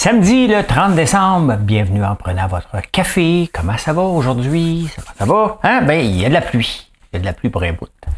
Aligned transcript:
Samedi 0.00 0.46
le 0.46 0.62
30 0.62 0.94
décembre, 0.94 1.56
bienvenue 1.56 2.04
en 2.04 2.14
prenant 2.14 2.46
votre 2.46 2.80
café. 2.92 3.50
Comment 3.52 3.76
ça 3.76 3.92
va 3.92 4.02
aujourd'hui? 4.02 4.88
Ça 5.18 5.24
va? 5.24 5.58
Hein? 5.64 5.82
Ben, 5.82 5.98
il 5.98 6.20
y 6.20 6.24
a 6.24 6.28
de 6.28 6.34
la 6.34 6.40
pluie. 6.40 6.88
Il 7.12 7.16
y 7.16 7.18
a 7.18 7.20
de 7.20 7.24
la 7.24 7.32
pluie 7.32 7.50
pour 7.50 7.64
un 7.64 7.72
bout. 7.72 7.88
Ça 8.04 8.10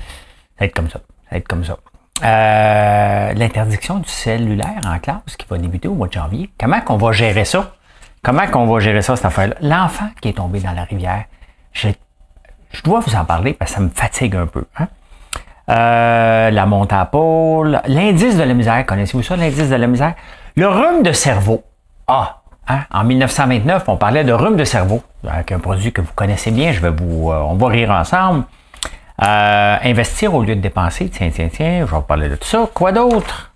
va 0.59 0.67
être 0.67 0.75
comme 0.75 0.91
ça. 0.91 0.99
Ça 0.99 1.29
va 1.31 1.37
être 1.39 1.49
comme 1.49 1.65
ça. 1.65 1.79
Euh, 2.23 3.33
L'interdiction 3.33 3.97
du 3.97 4.11
cellulaire 4.11 4.83
en 4.85 4.99
classe 4.99 5.39
qui 5.39 5.47
va 5.49 5.57
débuter 5.57 5.89
au 5.89 5.95
mois 5.95 6.09
de 6.09 6.13
janvier. 6.13 6.51
Comment 6.61 6.83
qu'on 6.83 6.99
va 6.99 7.13
gérer 7.13 7.47
ça? 7.47 7.73
Comment 8.23 8.47
qu'on 8.47 8.67
va 8.67 8.79
gérer 8.81 9.01
ça, 9.01 9.17
cette 9.17 9.25
affaire-là? 9.25 9.55
L'enfant 9.63 10.11
qui 10.21 10.29
est 10.29 10.37
tombé 10.37 10.61
dans 10.61 10.73
la 10.73 10.85
rivière, 10.85 11.25
je, 11.73 11.89
je, 12.73 12.83
dois 12.83 13.01
vous 13.01 13.17
en 13.17 13.25
parler 13.25 13.55
parce 13.55 13.71
que 13.71 13.77
ça 13.79 13.83
me 13.83 13.89
fatigue 13.89 14.37
un 14.37 14.47
peu. 14.47 14.67
Hein? 14.79 14.89
Euh, 15.71 16.51
la 16.51 16.67
monte 16.67 16.93
à 16.93 17.07
pôle, 17.07 17.81
l'indice 17.87 18.37
de 18.37 18.43
la 18.43 18.53
misère, 18.53 18.85
connaissez-vous 18.85 19.23
ça, 19.23 19.35
l'indice 19.35 19.71
de 19.71 19.77
la 19.77 19.87
misère? 19.87 20.13
Le 20.57 20.69
rhume 20.69 21.03
de 21.03 21.13
cerveau. 21.13 21.65
Ah, 22.13 22.41
hein? 22.67 22.81
en 22.91 23.05
1929, 23.05 23.85
on 23.87 23.97
parlait 23.97 24.25
de 24.25 24.33
rhume 24.33 24.57
de 24.57 24.65
cerveau, 24.65 25.01
avec 25.29 25.53
un 25.53 25.61
produit 25.61 25.93
que 25.93 26.01
vous 26.01 26.13
connaissez 26.13 26.51
bien, 26.51 26.73
je 26.73 26.81
vais 26.81 26.91
vous, 26.91 27.31
euh, 27.31 27.37
on 27.37 27.55
va 27.55 27.69
rire 27.69 27.93
ensemble. 27.93 28.47
Euh, 29.23 29.77
investir 29.85 30.35
au 30.35 30.43
lieu 30.43 30.57
de 30.57 30.61
dépenser, 30.61 31.09
tiens, 31.09 31.31
tiens, 31.33 31.49
tiens, 31.53 31.81
je 31.81 31.85
vais 31.85 31.97
vous 31.97 32.03
parler 32.03 32.29
de 32.29 32.35
tout 32.35 32.49
ça. 32.49 32.69
Quoi 32.75 32.91
d'autre? 32.91 33.53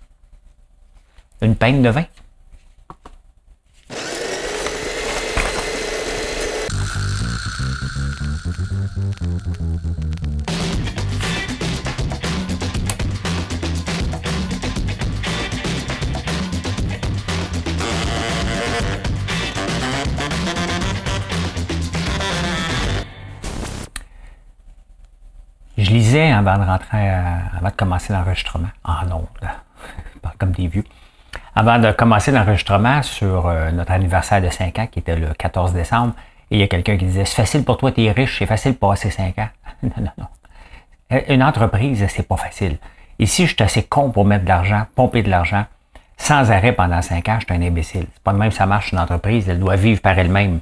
Une 1.41 1.57
peine 1.57 1.81
de 1.81 1.89
vin. 1.89 2.05
Avant 26.47 26.63
de 26.63 26.69
rentrer, 26.69 27.09
avant 27.09 27.69
de 27.69 27.75
commencer 27.75 28.13
l'enregistrement, 28.13 28.69
en 28.83 29.11
ondes, 29.11 29.49
comme 30.37 30.51
des 30.51 30.67
vieux, 30.67 30.83
avant 31.55 31.79
de 31.79 31.91
commencer 31.91 32.31
l'enregistrement 32.31 33.01
sur 33.01 33.47
euh, 33.47 33.71
notre 33.71 33.91
anniversaire 33.93 34.41
de 34.41 34.49
5 34.49 34.79
ans, 34.79 34.87
qui 34.87 34.99
était 34.99 35.15
le 35.15 35.33
14 35.33 35.73
décembre, 35.73 36.13
et 36.51 36.57
il 36.57 36.59
y 36.59 36.63
a 36.63 36.67
quelqu'un 36.67 36.97
qui 36.97 37.05
disait, 37.05 37.25
c'est 37.25 37.35
facile 37.35 37.63
pour 37.63 37.77
toi, 37.77 37.91
tu 37.91 38.03
es 38.03 38.11
riche, 38.11 38.37
c'est 38.37 38.45
facile 38.45 38.73
de 38.73 38.77
passer 38.77 39.09
5 39.09 39.39
ans. 39.39 39.49
non, 39.83 39.91
non, 39.97 40.11
non. 40.17 40.27
Euh, 41.13 41.21
une 41.29 41.43
entreprise, 41.43 42.05
c'est 42.09 42.27
pas 42.27 42.37
facile. 42.37 42.77
Ici, 43.19 43.47
je 43.47 43.53
suis 43.53 43.63
assez 43.63 43.83
con 43.83 44.11
pour 44.11 44.25
mettre 44.25 44.43
de 44.43 44.49
l'argent, 44.49 44.85
pomper 44.95 45.23
de 45.23 45.29
l'argent, 45.29 45.65
sans 46.17 46.51
arrêt 46.51 46.73
pendant 46.73 47.01
5 47.01 47.29
ans, 47.29 47.37
je 47.39 47.45
suis 47.45 47.63
un 47.63 47.65
imbécile. 47.65 48.07
C'est 48.13 48.23
pas 48.23 48.33
de 48.33 48.37
même 48.37 48.51
ça 48.51 48.65
marche 48.65 48.91
une 48.91 48.99
entreprise, 48.99 49.47
elle 49.47 49.59
doit 49.59 49.75
vivre 49.75 50.01
par 50.01 50.17
elle-même. 50.19 50.59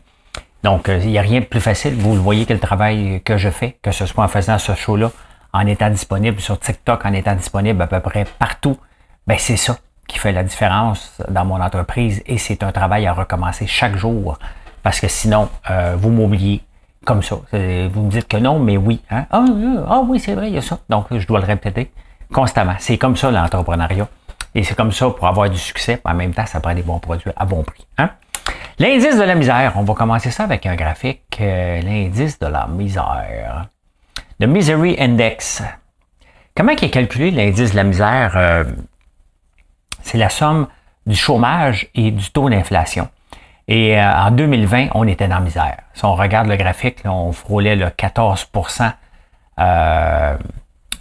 Donc, 0.63 0.87
il 0.87 1.07
n'y 1.07 1.17
a 1.17 1.21
rien 1.21 1.41
de 1.41 1.45
plus 1.45 1.59
facile. 1.59 1.93
Vous 1.95 2.13
le 2.13 2.21
voyez 2.21 2.45
que 2.45 2.53
le 2.53 2.59
travail 2.59 3.21
que 3.25 3.37
je 3.37 3.49
fais, 3.49 3.77
que 3.81 3.91
ce 3.91 4.05
soit 4.05 4.23
en 4.23 4.29
faisant 4.29 4.57
ce 4.57 4.73
show-là, 4.75 5.11
en 5.53 5.65
étant 5.67 5.89
disponible 5.89 6.39
sur 6.39 6.59
TikTok, 6.59 7.05
en 7.05 7.13
étant 7.13 7.35
disponible 7.35 7.81
à 7.81 7.87
peu 7.87 7.99
près 7.99 8.25
partout, 8.39 8.77
ben 9.27 9.37
c'est 9.37 9.57
ça 9.57 9.77
qui 10.07 10.19
fait 10.19 10.31
la 10.31 10.43
différence 10.43 11.21
dans 11.29 11.45
mon 11.45 11.61
entreprise 11.61 12.21
et 12.25 12.37
c'est 12.37 12.63
un 12.63 12.71
travail 12.71 13.07
à 13.07 13.13
recommencer 13.13 13.67
chaque 13.67 13.95
jour 13.95 14.37
parce 14.81 14.99
que 14.99 15.07
sinon, 15.07 15.49
euh, 15.69 15.95
vous 15.97 16.09
m'oubliez 16.09 16.61
comme 17.05 17.23
ça. 17.23 17.35
Vous 17.51 18.01
me 18.01 18.09
dites 18.09 18.27
que 18.27 18.37
non, 18.37 18.59
mais 18.59 18.77
oui. 18.77 19.01
Hein? 19.09 19.25
Ah, 19.31 19.45
ah 19.87 20.01
oui, 20.05 20.19
c'est 20.19 20.35
vrai, 20.35 20.49
il 20.49 20.55
y 20.55 20.57
a 20.57 20.61
ça. 20.61 20.79
Donc, 20.89 21.07
je 21.11 21.25
dois 21.25 21.39
le 21.39 21.45
répéter 21.45 21.91
constamment. 22.31 22.75
C'est 22.79 22.97
comme 22.97 23.15
ça 23.15 23.31
l'entrepreneuriat. 23.31 24.07
Et 24.55 24.63
c'est 24.63 24.75
comme 24.75 24.91
ça 24.91 25.09
pour 25.09 25.27
avoir 25.27 25.49
du 25.49 25.57
succès. 25.57 25.99
En 26.05 26.13
même 26.13 26.33
temps, 26.33 26.45
ça 26.45 26.59
prend 26.59 26.73
des 26.73 26.83
bons 26.83 26.99
produits 26.99 27.31
à 27.35 27.45
bon 27.45 27.63
prix. 27.63 27.85
Hein? 27.97 28.09
L'indice 28.79 29.17
de 29.17 29.23
la 29.23 29.35
misère, 29.35 29.73
on 29.75 29.83
va 29.83 29.93
commencer 29.93 30.31
ça 30.31 30.43
avec 30.43 30.65
un 30.65 30.75
graphique. 30.75 31.37
Euh, 31.39 31.81
L'indice 31.81 32.39
de 32.39 32.47
la 32.47 32.67
misère. 32.67 33.67
Le 34.43 34.49
Misery 34.49 34.97
Index. 34.99 35.63
Comment 36.53 36.73
est 36.73 36.89
calculé 36.89 37.31
l'indice 37.31 37.71
de 37.71 37.77
la 37.77 37.85
misère? 37.85 38.33
Euh, 38.35 38.65
c'est 40.01 40.17
la 40.17 40.27
somme 40.27 40.67
du 41.05 41.15
chômage 41.15 41.87
et 41.95 42.11
du 42.11 42.29
taux 42.29 42.49
d'inflation. 42.49 43.07
Et 43.69 43.97
euh, 43.97 44.13
en 44.13 44.31
2020, 44.31 44.87
on 44.95 45.07
était 45.07 45.29
dans 45.29 45.35
la 45.35 45.39
misère. 45.39 45.77
Si 45.93 46.03
on 46.03 46.15
regarde 46.15 46.49
le 46.49 46.57
graphique, 46.57 46.97
on 47.05 47.31
frôlait 47.31 47.77
le 47.77 47.89
14 47.89 48.51
euh, 49.59 50.37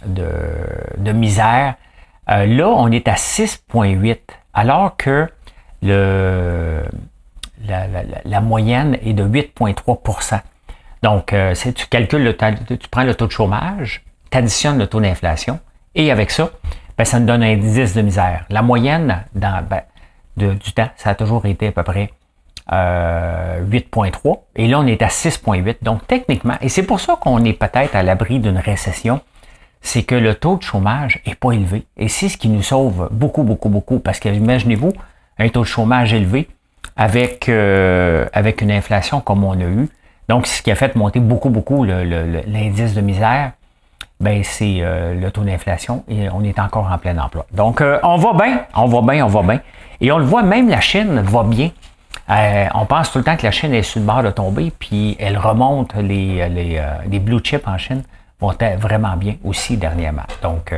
de, 0.05 1.11
misère. 1.11 1.75
Là, 2.25 2.69
on 2.69 2.89
est 2.93 3.09
à 3.09 3.15
6,8, 3.15 4.19
alors 4.53 4.95
que 4.95 5.29
la 5.81 6.87
moyenne 8.39 8.97
est 9.03 9.11
de 9.11 9.25
8,3 9.25 10.39
Donc, 11.03 11.33
euh, 11.33 11.53
tu 11.53 11.85
calcules, 11.87 12.23
le, 12.23 12.35
tu 12.35 12.87
prends 12.89 13.03
le 13.03 13.13
taux 13.13 13.27
de 13.27 13.31
chômage, 13.31 14.03
tu 14.31 14.37
additionnes 14.37 14.79
le 14.79 14.87
taux 14.87 15.01
d'inflation, 15.01 15.59
et 15.95 16.11
avec 16.11 16.31
ça, 16.31 16.49
ben, 16.97 17.03
ça 17.03 17.19
nous 17.19 17.27
donne 17.27 17.43
un 17.43 17.53
indice 17.53 17.93
de 17.93 18.01
misère. 18.01 18.45
La 18.49 18.61
moyenne 18.61 19.23
dans, 19.35 19.63
ben, 19.69 19.81
du 20.37 20.73
temps, 20.73 20.89
ça 20.95 21.11
a 21.11 21.15
toujours 21.15 21.45
été 21.45 21.67
à 21.67 21.71
peu 21.71 21.83
près 21.83 22.09
euh, 22.71 23.61
8,3 23.69 24.39
et 24.55 24.67
là 24.67 24.79
on 24.79 24.87
est 24.87 25.01
à 25.01 25.07
6,8. 25.07 25.83
Donc 25.83 26.07
techniquement, 26.07 26.55
et 26.61 26.69
c'est 26.69 26.83
pour 26.83 27.01
ça 27.01 27.17
qu'on 27.19 27.43
est 27.43 27.53
peut-être 27.53 27.95
à 27.95 28.03
l'abri 28.03 28.39
d'une 28.39 28.57
récession, 28.57 29.19
c'est 29.81 30.03
que 30.03 30.15
le 30.15 30.33
taux 30.35 30.55
de 30.55 30.63
chômage 30.63 31.19
est 31.25 31.35
pas 31.35 31.51
élevé. 31.51 31.85
Et 31.97 32.07
c'est 32.07 32.29
ce 32.29 32.37
qui 32.37 32.47
nous 32.47 32.63
sauve 32.63 33.09
beaucoup, 33.11 33.43
beaucoup, 33.43 33.67
beaucoup. 33.67 33.99
Parce 33.99 34.19
que 34.19 34.29
imaginez-vous, 34.29 34.93
un 35.37 35.49
taux 35.49 35.61
de 35.61 35.65
chômage 35.65 36.13
élevé 36.13 36.47
avec, 36.95 37.49
euh, 37.49 38.25
avec 38.31 38.61
une 38.61 38.71
inflation 38.71 39.19
comme 39.19 39.43
on 39.43 39.59
a 39.59 39.65
eu. 39.65 39.89
Donc, 40.29 40.47
ce 40.47 40.61
qui 40.61 40.71
a 40.71 40.75
fait 40.75 40.95
monter 40.95 41.19
beaucoup, 41.19 41.49
beaucoup 41.49 41.83
l'indice 41.83 42.93
de 42.93 43.01
misère, 43.01 43.51
ben, 44.19 44.41
c'est 44.43 44.77
euh, 44.79 45.19
le 45.19 45.31
taux 45.31 45.41
d'inflation 45.41 46.03
et 46.07 46.29
on 46.29 46.43
est 46.43 46.57
encore 46.59 46.89
en 46.89 46.97
plein 46.97 47.17
emploi. 47.17 47.45
Donc, 47.51 47.81
euh, 47.81 47.99
on 48.03 48.15
va 48.17 48.33
bien, 48.33 48.61
on 48.75 48.85
va 48.85 49.01
bien, 49.01 49.25
on 49.25 49.29
va 49.29 49.41
bien. 49.41 49.59
Et 49.99 50.11
on 50.11 50.17
le 50.17 50.25
voit, 50.25 50.43
même 50.43 50.69
la 50.69 50.79
Chine 50.79 51.19
va 51.21 51.43
bien. 51.43 51.71
Euh, 52.29 52.67
on 52.73 52.85
pense 52.85 53.11
tout 53.11 53.17
le 53.17 53.23
temps 53.23 53.35
que 53.35 53.43
la 53.43 53.51
Chine 53.51 53.73
est 53.73 53.83
sur 53.83 53.99
le 53.99 54.05
bord 54.05 54.23
de 54.23 54.29
tomber, 54.29 54.71
puis 54.77 55.17
elle 55.19 55.37
remonte, 55.37 55.93
les, 55.95 56.47
les, 56.47 56.81
les 57.09 57.19
blue 57.19 57.41
chips 57.41 57.67
en 57.67 57.77
Chine 57.77 58.03
vont 58.39 58.53
vraiment 58.77 59.17
bien 59.17 59.35
aussi 59.43 59.75
dernièrement. 59.75 60.23
Donc, 60.41 60.73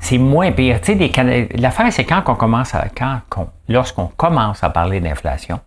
c'est 0.00 0.18
moins 0.18 0.52
pire. 0.52 0.80
Tu 0.80 0.98
sais, 0.98 1.48
l'affaire, 1.56 1.92
c'est 1.92 2.04
quand 2.04 2.22
on 2.26 2.34
commence 2.34 2.74
à, 2.74 2.86
quand 2.94 3.20
lorsqu'on 3.68 4.06
commence 4.06 4.62
à 4.64 4.70
parler 4.70 5.00
d'inflation 5.00 5.60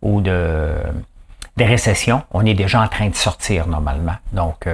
ou 0.00 0.20
de 0.20 0.72
des 1.58 1.66
récessions, 1.66 2.22
on 2.32 2.46
est 2.46 2.54
déjà 2.54 2.80
en 2.80 2.88
train 2.88 3.08
de 3.08 3.14
sortir 3.14 3.66
normalement. 3.66 4.14
Donc, 4.32 4.66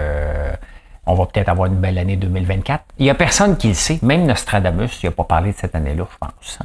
on 1.07 1.15
va 1.15 1.27
peut-être 1.27 1.49
avoir 1.49 1.67
une 1.67 1.77
belle 1.77 1.99
année 1.99 2.17
2024. 2.17 2.85
Il 2.99 3.05
n'y 3.05 3.11
a 3.11 3.15
personne 3.15 3.57
qui 3.57 3.69
le 3.69 3.75
sait, 3.75 3.99
même 4.03 4.27
Nostradamus, 4.27 5.03
il 5.03 5.07
n'a 5.07 5.13
pas 5.13 5.25
parlé 5.25 5.53
de 5.53 5.57
cette 5.57 5.75
année-là, 5.75 6.05
je 6.11 6.19
pense. 6.19 6.59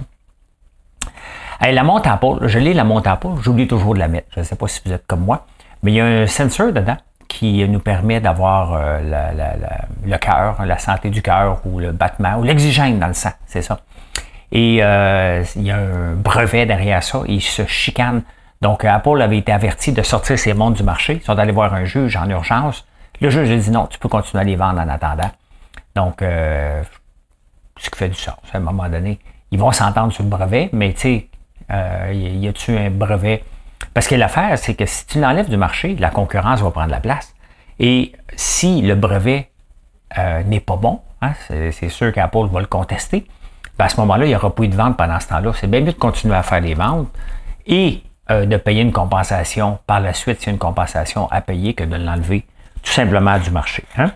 la 1.61 1.83
monte 1.83 2.07
à 2.07 2.17
pôle, 2.17 2.47
je 2.47 2.59
lis 2.59 2.73
la 2.73 2.83
monte 2.83 3.07
à 3.07 3.19
j'oublie 3.41 3.67
toujours 3.67 3.95
de 3.95 3.99
la 3.99 4.07
mettre. 4.07 4.27
Je 4.35 4.41
ne 4.41 4.45
sais 4.45 4.55
pas 4.55 4.67
si 4.67 4.81
vous 4.85 4.91
êtes 4.93 5.07
comme 5.07 5.21
moi, 5.21 5.45
mais 5.83 5.91
il 5.91 5.95
y 5.95 6.01
a 6.01 6.05
un 6.05 6.27
sensor 6.27 6.71
dedans 6.71 6.97
qui 7.27 7.65
nous 7.67 7.79
permet 7.79 8.19
d'avoir 8.19 8.73
euh, 8.73 8.99
le 10.05 10.17
cœur, 10.17 10.65
la 10.65 10.77
santé 10.77 11.09
du 11.09 11.21
cœur 11.21 11.61
ou 11.65 11.79
le 11.79 11.91
battement 11.91 12.37
ou 12.37 12.43
l'oxygène 12.43 12.99
dans 12.99 13.07
le 13.07 13.13
sang, 13.13 13.31
c'est 13.45 13.61
ça. 13.61 13.79
Et 14.51 14.79
euh, 14.81 15.43
il 15.55 15.63
y 15.63 15.71
a 15.71 15.77
un 15.77 16.15
brevet 16.15 16.65
derrière 16.65 17.03
ça, 17.03 17.21
il 17.27 17.41
se 17.41 17.65
chicane. 17.65 18.23
Donc 18.61 18.83
Apple 18.83 19.21
avait 19.21 19.37
été 19.37 19.51
averti 19.51 19.91
de 19.91 20.01
sortir 20.01 20.37
ses 20.37 20.53
montres 20.53 20.77
du 20.77 20.83
marché. 20.83 21.15
Ils 21.21 21.25
sont 21.25 21.37
allés 21.37 21.51
voir 21.51 21.73
un 21.73 21.85
juge 21.85 22.15
en 22.17 22.29
urgence 22.29 22.85
le 23.21 23.29
juge 23.29 23.51
a 23.51 23.57
dit 23.57 23.71
non, 23.71 23.87
tu 23.87 23.99
peux 23.99 24.09
continuer 24.09 24.41
à 24.41 24.43
les 24.45 24.55
vendre 24.55 24.79
en 24.79 24.87
attendant. 24.87 25.29
Donc, 25.95 26.21
euh, 26.21 26.81
ce 27.77 27.89
qui 27.89 27.97
fait 27.97 28.09
du 28.09 28.15
sens. 28.15 28.35
À 28.53 28.57
un 28.57 28.61
moment 28.61 28.87
donné, 28.87 29.19
ils 29.51 29.59
vont 29.59 29.71
s'entendre 29.71 30.13
sur 30.13 30.23
le 30.23 30.29
brevet, 30.29 30.69
mais 30.71 30.93
tu 30.93 30.99
sais, 30.99 31.29
euh, 31.71 32.11
y 32.13 32.47
a-tu 32.47 32.77
un 32.77 32.89
brevet? 32.89 33.43
Parce 33.93 34.07
que 34.07 34.15
l'affaire, 34.15 34.57
c'est 34.57 34.75
que 34.75 34.85
si 34.85 35.05
tu 35.07 35.19
l'enlèves 35.19 35.49
du 35.49 35.57
marché, 35.57 35.95
la 35.95 36.09
concurrence 36.09 36.61
va 36.61 36.71
prendre 36.71 36.91
la 36.91 36.99
place. 36.99 37.33
Et 37.79 38.13
si 38.35 38.81
le 38.81 38.95
brevet 38.95 39.49
euh, 40.17 40.43
n'est 40.43 40.59
pas 40.59 40.75
bon, 40.75 41.01
hein, 41.21 41.33
c'est 41.47 41.89
sûr 41.89 42.13
qu'Apple 42.13 42.47
va 42.51 42.59
le 42.59 42.67
contester, 42.67 43.25
ben 43.77 43.85
à 43.85 43.89
ce 43.89 43.99
moment-là, 44.01 44.25
il 44.25 44.29
n'y 44.29 44.35
aura 44.35 44.53
plus 44.53 44.67
de 44.67 44.75
vente 44.75 44.97
pendant 44.97 45.19
ce 45.19 45.27
temps-là. 45.29 45.51
C'est 45.55 45.67
bien 45.67 45.81
mieux 45.81 45.93
de 45.93 45.97
continuer 45.97 46.35
à 46.35 46.43
faire 46.43 46.61
des 46.61 46.73
ventes 46.73 47.07
et 47.65 48.03
euh, 48.31 48.45
de 48.45 48.57
payer 48.57 48.81
une 48.81 48.91
compensation 48.91 49.79
par 49.87 49.99
la 49.99 50.13
suite, 50.13 50.47
a 50.47 50.51
une 50.51 50.59
compensation 50.59 51.27
à 51.31 51.41
payer, 51.41 51.73
que 51.73 51.83
de 51.83 51.95
l'enlever 51.95 52.45
tout 52.83 52.91
simplement 52.91 53.37
du 53.39 53.49
marché. 53.49 53.83
Hein? 53.97 54.11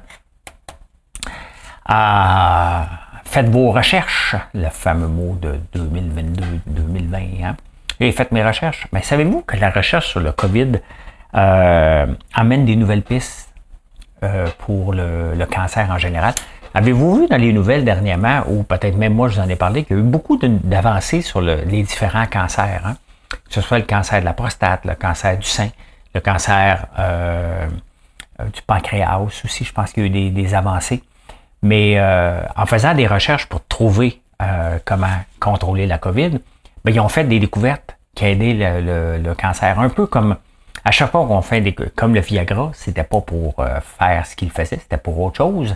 Ah, 1.85 2.87
faites 3.25 3.49
vos 3.49 3.71
recherches, 3.71 4.35
le 4.53 4.69
fameux 4.69 5.07
mot 5.07 5.35
de 5.41 5.59
2022-2020. 5.75 7.43
Hein? 7.43 7.55
Et 7.99 8.11
faites 8.11 8.31
mes 8.31 8.43
recherches. 8.45 8.87
Mais 8.91 9.01
savez-vous 9.01 9.41
que 9.41 9.57
la 9.57 9.71
recherche 9.71 10.07
sur 10.07 10.19
le 10.19 10.31
COVID 10.31 10.73
euh, 11.35 12.05
amène 12.33 12.65
des 12.65 12.75
nouvelles 12.75 13.01
pistes 13.01 13.49
euh, 14.23 14.47
pour 14.59 14.93
le, 14.93 15.43
cancer 15.51 15.89
en 15.89 15.97
général? 15.97 16.35
Avez-vous 16.75 17.21
vu 17.21 17.27
dans 17.27 17.37
les 17.37 17.51
nouvelles 17.51 17.83
dernièrement, 17.83 18.43
ou 18.47 18.63
peut-être 18.63 18.95
même 18.95 19.13
moi 19.13 19.27
je 19.27 19.35
vous 19.35 19.45
en 19.45 19.49
ai 19.49 19.55
parlé, 19.55 19.83
qu'il 19.83 19.95
y 19.95 19.99
a 19.99 20.03
eu 20.03 20.05
beaucoup 20.05 20.37
d'avancées 20.37 21.21
sur 21.21 21.41
les 21.41 21.83
différents 21.83 22.25
cancers? 22.27 22.81
Hein? 22.85 22.95
Que 23.47 23.53
ce 23.53 23.61
soit 23.61 23.79
le 23.79 23.85
cancer 23.85 24.19
de 24.19 24.25
la 24.25 24.33
prostate, 24.33 24.85
le 24.85 24.95
cancer 24.95 25.37
du 25.37 25.47
sein, 25.47 25.69
le 26.13 26.21
cancer 26.21 26.87
euh, 26.99 27.67
du 28.53 28.61
pancréas 28.63 29.19
aussi, 29.19 29.63
je 29.63 29.73
pense 29.73 29.93
qu'il 29.93 30.03
y 30.03 30.05
a 30.05 30.27
eu 30.27 30.29
des, 30.31 30.53
avancées. 30.53 31.03
Mais 31.61 31.97
en 32.57 32.65
faisant 32.65 32.93
des 32.93 33.07
recherches 33.07 33.47
pour 33.47 33.65
trouver 33.65 34.21
comment 34.83 35.15
contrôler 35.39 35.87
la 35.87 35.97
COVID, 35.97 36.39
ben, 36.83 36.93
ils 36.93 36.99
ont 36.99 37.07
fait 37.07 37.23
des 37.23 37.39
découvertes 37.39 37.97
qui 38.15 38.25
aidé 38.25 38.53
le, 38.53 39.33
cancer. 39.33 39.79
Un 39.79 39.89
peu 39.89 40.05
comme 40.07 40.35
à 40.83 40.91
chaque 40.91 41.11
fois 41.11 41.25
qu'on 41.25 41.41
fait 41.41 41.61
des 41.61 41.73
comme 41.73 42.13
le 42.13 42.19
Viagra, 42.19 42.71
c'était 42.73 43.03
pas 43.03 43.21
pour 43.21 43.63
faire 43.97 44.25
ce 44.25 44.35
qu'il 44.35 44.51
faisait, 44.51 44.77
c'était 44.77 44.97
pour 44.97 45.17
autre 45.19 45.37
chose. 45.37 45.75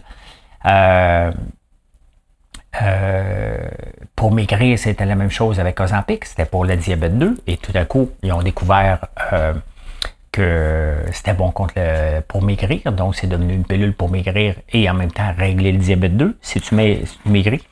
Euh, 2.82 3.68
pour 4.16 4.32
maigrir, 4.32 4.78
c'était 4.78 5.06
la 5.06 5.16
même 5.16 5.32
chose 5.32 5.60
avec 5.60 5.80
Ozempic, 5.80 6.26
c'était 6.26 6.46
pour 6.46 6.66
le 6.66 6.76
diabète 6.76 7.18
2, 7.18 7.38
et 7.48 7.58
tout 7.58 7.72
à 7.76 7.86
coup, 7.86 8.12
ils 8.24 8.32
ont 8.32 8.42
découvert 8.42 9.08
euh, 9.34 9.54
que 10.32 10.96
c'était 11.12 11.34
bon 11.34 11.52
contre 11.52 11.74
pour 12.28 12.44
maigrir, 12.44 12.92
donc 12.92 13.16
c'est 13.16 13.28
devenu 13.28 13.54
une 13.54 13.66
pilule 13.66 13.94
pour 13.94 14.10
maigrir 14.10 14.56
et 14.72 14.90
en 14.90 14.94
même 14.94 15.12
temps 15.12 15.34
régler 15.36 15.72
le 15.72 15.80
diabète 15.80 16.18
2 16.18 16.38
si 16.42 16.62
tu, 16.62 16.76
maigris. 17.26 17.64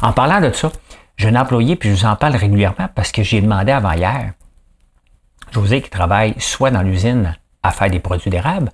En 0.00 0.12
parlant 0.12 0.40
de 0.40 0.52
ça, 0.52 0.70
j'ai 1.16 1.28
un 1.28 1.36
employé, 1.36 1.76
puis 1.76 1.90
je 1.90 1.94
vous 1.94 2.06
en 2.06 2.16
parle 2.16 2.36
régulièrement 2.36 2.88
parce 2.94 3.12
que 3.12 3.22
j'ai 3.22 3.40
demandé 3.40 3.72
avant 3.72 3.92
hier, 3.92 4.32
José 5.52 5.80
qui 5.82 5.90
travaille 5.90 6.34
soit 6.38 6.70
dans 6.70 6.82
l'usine 6.82 7.36
à 7.62 7.70
faire 7.70 7.90
des 7.90 8.00
produits 8.00 8.30
d'érable 8.30 8.70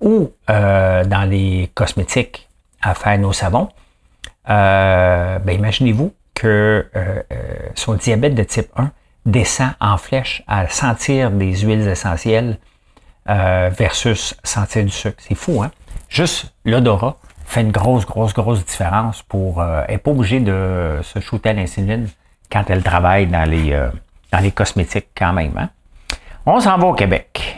ou 0.00 0.32
euh, 0.50 1.04
dans 1.04 1.28
les 1.28 1.70
cosmétiques 1.74 2.48
à 2.80 2.94
faire 2.94 3.18
nos 3.18 3.32
savons. 3.32 3.68
Euh, 4.48 5.38
ben 5.38 5.56
imaginez-vous 5.56 6.12
que 6.34 6.86
euh, 6.96 7.22
euh, 7.32 7.44
son 7.74 7.94
diabète 7.94 8.34
de 8.34 8.42
type 8.42 8.68
1 8.76 8.90
descend 9.24 9.70
en 9.80 9.96
flèche 9.96 10.42
à 10.48 10.68
sentir 10.68 11.30
des 11.30 11.56
huiles 11.58 11.86
essentielles 11.86 12.58
versus 13.24 14.34
sentir 14.42 14.84
du 14.84 14.90
sucre. 14.90 15.16
C'est 15.20 15.36
fou, 15.36 15.62
hein? 15.62 15.70
Juste 16.08 16.52
l'odorat 16.64 17.16
fait 17.44 17.60
une 17.60 17.70
grosse, 17.70 18.04
grosse, 18.04 18.34
grosse 18.34 18.64
différence 18.64 19.22
pour... 19.22 19.62
elle 19.62 19.92
n'est 19.92 19.98
pas 19.98 20.10
obligée 20.10 20.40
de 20.40 20.98
se 21.02 21.20
shooter 21.20 21.50
à 21.50 21.52
l'insuline 21.52 22.08
quand 22.50 22.64
elle 22.68 22.82
travaille 22.82 23.28
dans 23.28 23.48
les, 23.48 23.70
dans 24.32 24.38
les 24.40 24.50
cosmétiques 24.50 25.10
quand 25.16 25.32
même. 25.32 25.52
Hein? 25.56 25.70
On 26.46 26.58
s'en 26.58 26.76
va 26.78 26.88
au 26.88 26.94
Québec. 26.94 27.51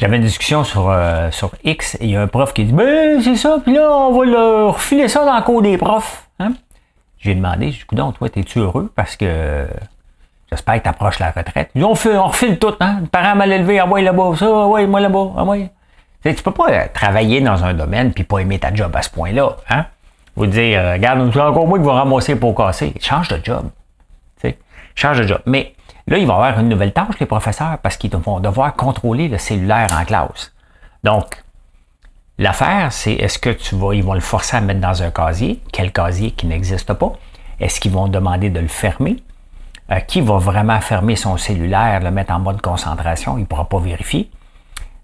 J'avais 0.00 0.16
une 0.16 0.22
discussion 0.22 0.64
sur, 0.64 0.88
euh, 0.88 1.30
sur 1.30 1.50
X 1.62 1.96
et 1.96 2.06
il 2.06 2.10
y 2.12 2.16
a 2.16 2.22
un 2.22 2.26
prof 2.26 2.54
qui 2.54 2.64
dit 2.64 2.72
Ben, 2.72 3.20
c'est 3.20 3.36
ça, 3.36 3.58
puis 3.62 3.74
là, 3.74 3.92
on 3.92 4.18
va 4.18 4.24
leur 4.24 4.74
refiler 4.74 5.08
ça 5.08 5.26
dans 5.26 5.36
le 5.36 5.42
cours 5.42 5.60
des 5.60 5.76
profs. 5.76 6.26
Hein? 6.38 6.54
J'ai 7.18 7.34
demandé, 7.34 7.70
j'ai 7.70 7.80
dit, 7.80 7.96
toi, 7.96 8.28
es-tu 8.34 8.60
heureux? 8.60 8.90
Parce 8.96 9.14
que 9.16 9.66
j'espère 10.50 10.76
que 10.76 10.84
tu 10.84 10.88
approches 10.88 11.18
la 11.18 11.30
retraite. 11.30 11.70
Ils 11.74 11.84
ont 11.84 11.94
fait, 11.94 12.16
on 12.16 12.28
refile 12.28 12.58
tout, 12.58 12.72
hein? 12.80 13.00
Le 13.02 13.08
parent 13.08 13.36
mal 13.36 13.52
élevé, 13.52 13.78
ah 13.78 13.86
ouais, 13.86 14.00
là-bas, 14.00 14.36
ça, 14.36 14.46
ah 14.48 14.68
ouais, 14.68 14.86
moi 14.86 15.00
là-bas, 15.00 15.32
ah 15.36 15.44
ouais. 15.44 15.70
Tu, 16.24 16.32
peux 16.32 16.50
pas 16.50 16.70
euh, 16.70 16.86
travailler 16.94 17.42
dans 17.42 17.62
un 17.62 17.74
domaine 17.74 18.14
puis 18.14 18.24
pas 18.24 18.38
aimer 18.38 18.58
ta 18.58 18.74
job 18.74 18.96
à 18.96 19.02
ce 19.02 19.10
point-là, 19.10 19.58
hein? 19.68 19.84
Vous 20.34 20.46
dire, 20.46 20.80
euh, 20.80 20.92
regarde, 20.94 21.30
c'est 21.30 21.40
encore 21.40 21.66
moi 21.66 21.78
qui 21.78 21.84
va 21.84 21.92
ramasser 21.92 22.36
pour 22.36 22.54
casser. 22.54 22.94
Change 23.00 23.28
de 23.28 23.40
job. 23.44 23.68
Tu 24.40 24.48
sais, 24.48 24.58
change 24.94 25.18
de 25.18 25.26
job. 25.26 25.40
Mais 25.44 25.74
Là, 26.10 26.18
il 26.18 26.26
va 26.26 26.34
y 26.34 26.36
avoir 26.36 26.58
une 26.58 26.68
nouvelle 26.68 26.92
tâche, 26.92 27.20
les 27.20 27.26
professeurs, 27.26 27.78
parce 27.78 27.96
qu'ils 27.96 28.10
vont 28.10 28.40
devoir 28.40 28.74
contrôler 28.74 29.28
le 29.28 29.38
cellulaire 29.38 29.86
en 29.92 30.04
classe. 30.04 30.52
Donc, 31.04 31.44
l'affaire, 32.36 32.92
c'est 32.92 33.12
est-ce 33.12 33.38
que 33.38 33.50
tu 33.50 33.76
vas, 33.76 33.94
ils 33.94 34.02
vont 34.02 34.14
le 34.14 34.20
forcer 34.20 34.56
à 34.56 34.60
mettre 34.60 34.80
dans 34.80 35.04
un 35.04 35.12
casier, 35.12 35.62
quel 35.72 35.92
casier 35.92 36.32
qui 36.32 36.48
n'existe 36.48 36.92
pas? 36.94 37.12
Est-ce 37.60 37.78
qu'ils 37.78 37.92
vont 37.92 38.08
demander 38.08 38.50
de 38.50 38.58
le 38.58 38.66
fermer? 38.66 39.22
Euh, 39.92 40.00
qui 40.00 40.20
va 40.20 40.38
vraiment 40.38 40.80
fermer 40.80 41.14
son 41.14 41.36
cellulaire, 41.36 42.00
le 42.00 42.10
mettre 42.10 42.32
en 42.32 42.40
mode 42.40 42.60
concentration? 42.60 43.38
Il 43.38 43.42
ne 43.42 43.46
pourra 43.46 43.68
pas 43.68 43.78
vérifier. 43.78 44.30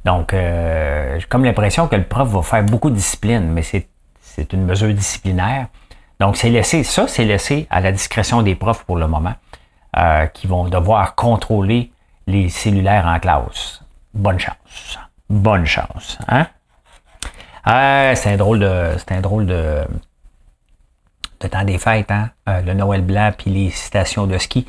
Donc, 0.05 0.35
euh, 0.35 1.21
j'ai 1.21 1.27
comme 1.27 1.45
l'impression 1.45 1.87
que 1.87 1.95
le 1.95 2.05
prof 2.05 2.29
va 2.29 2.43
faire 2.43 2.65
beaucoup 2.65 2.91
de 2.91 2.97
discipline, 2.97 3.53
mais 3.53 3.63
c'est, 3.63 3.87
c'est 4.21 4.53
une 4.53 4.65
mesure 4.65 4.93
disciplinaire. 4.93 5.69
Donc, 6.19 6.37
c'est 6.37 6.51
laissé, 6.51 6.83
ça, 6.83 7.07
c'est 7.07 7.25
laissé 7.25 7.69
à 7.71 7.81
la 7.81 7.93
discrétion 7.93 8.43
des 8.43 8.57
profs 8.57 8.83
pour 8.85 8.97
le 8.97 9.07
moment. 9.07 9.35
Euh, 9.99 10.27
qui 10.27 10.47
vont 10.47 10.69
devoir 10.69 11.15
contrôler 11.15 11.91
les 12.27 12.51
cellulaires 12.51 13.07
en 13.07 13.19
classe. 13.19 13.81
Bonne 14.13 14.39
chance. 14.39 14.99
Bonne 15.31 15.65
chance. 15.65 16.19
Hein? 16.29 16.47
Euh, 17.67 18.15
c'est 18.15 18.35
un 18.35 18.37
drôle 18.37 18.59
de. 18.59 18.91
C'est 18.99 19.23
drôle 19.23 19.47
de. 19.47 19.87
temps 21.49 21.65
des 21.65 21.79
fêtes, 21.79 22.11
hein? 22.11 22.29
Euh, 22.47 22.61
le 22.61 22.75
Noël 22.75 23.01
blanc 23.01 23.33
puis 23.37 23.51
les 23.51 23.71
stations 23.71 24.27
de 24.27 24.37
ski. 24.37 24.67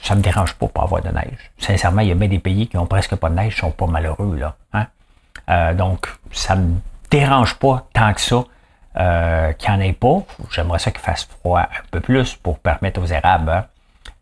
Ça 0.00 0.14
me 0.14 0.22
dérange 0.22 0.54
pas 0.54 0.66
pour 0.66 0.82
avoir 0.82 1.02
de 1.02 1.10
neige. 1.10 1.50
Sincèrement, 1.58 2.00
il 2.00 2.08
y 2.08 2.12
a 2.12 2.14
bien 2.14 2.28
des 2.28 2.38
pays 2.38 2.68
qui 2.68 2.78
ont 2.78 2.86
presque 2.86 3.16
pas 3.16 3.28
de 3.28 3.34
neige, 3.34 3.52
qui 3.54 3.60
sont 3.60 3.70
pas 3.70 3.86
malheureux, 3.86 4.34
là. 4.38 4.56
Hein? 4.72 5.74
donc, 5.74 6.08
ça 6.30 6.56
me 6.56 6.74
dérange 7.10 7.54
pas 7.56 7.86
tant 7.92 8.14
que 8.14 8.20
ça. 8.20 8.44
qu'il 9.58 9.70
n'y 9.70 9.76
en 9.76 9.80
ait 9.80 9.92
pas. 9.92 10.22
J'aimerais 10.50 10.78
ça 10.78 10.90
qu'il 10.90 11.00
fasse 11.00 11.24
froid 11.24 11.60
un 11.60 11.84
peu 11.90 12.00
plus 12.00 12.34
pour 12.34 12.58
permettre 12.60 13.02
aux 13.02 13.06
érables 13.06 13.50
hein, 13.50 13.66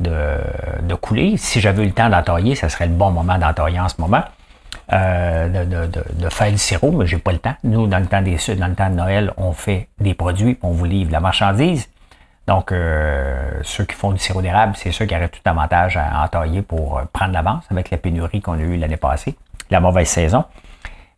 de, 0.00 0.94
couler. 0.94 1.36
Si 1.36 1.60
j'avais 1.60 1.82
eu 1.82 1.86
le 1.86 1.92
temps 1.92 2.08
d'entailler, 2.08 2.54
ce 2.54 2.68
serait 2.68 2.86
le 2.86 2.94
bon 2.94 3.10
moment 3.10 3.38
d'entailler 3.38 3.80
en 3.80 3.88
ce 3.88 4.00
moment. 4.00 4.22
Euh, 4.92 5.64
de, 5.64 6.28
faire 6.28 6.50
du 6.50 6.58
sirop, 6.58 6.92
mais 6.92 7.06
j'ai 7.06 7.18
pas 7.18 7.32
le 7.32 7.38
temps. 7.38 7.56
Nous, 7.64 7.86
dans 7.86 7.98
le 7.98 8.06
temps 8.06 8.22
des 8.22 8.36
dans 8.56 8.68
le 8.68 8.74
temps 8.74 8.88
de 8.88 8.94
Noël, 8.94 9.32
on 9.36 9.52
fait 9.52 9.88
des 9.98 10.14
produits, 10.14 10.58
on 10.62 10.70
vous 10.70 10.84
livre 10.84 11.10
la 11.10 11.20
marchandise. 11.20 11.88
Donc, 12.46 12.70
euh, 12.70 13.60
ceux 13.62 13.84
qui 13.84 13.96
font 13.96 14.12
du 14.12 14.20
sirop 14.20 14.40
d'érable, 14.40 14.74
c'est 14.76 14.92
ceux 14.92 15.04
qui 15.04 15.16
auraient 15.16 15.28
tout 15.28 15.40
avantage 15.44 15.96
à 15.96 16.22
entailler 16.22 16.62
pour 16.62 16.98
euh, 16.98 17.02
prendre 17.12 17.32
l'avance 17.32 17.64
avec 17.70 17.90
la 17.90 17.96
pénurie 17.96 18.40
qu'on 18.40 18.52
a 18.52 18.62
eue 18.62 18.76
l'année 18.76 18.96
passée, 18.96 19.36
la 19.70 19.80
mauvaise 19.80 20.08
saison. 20.08 20.44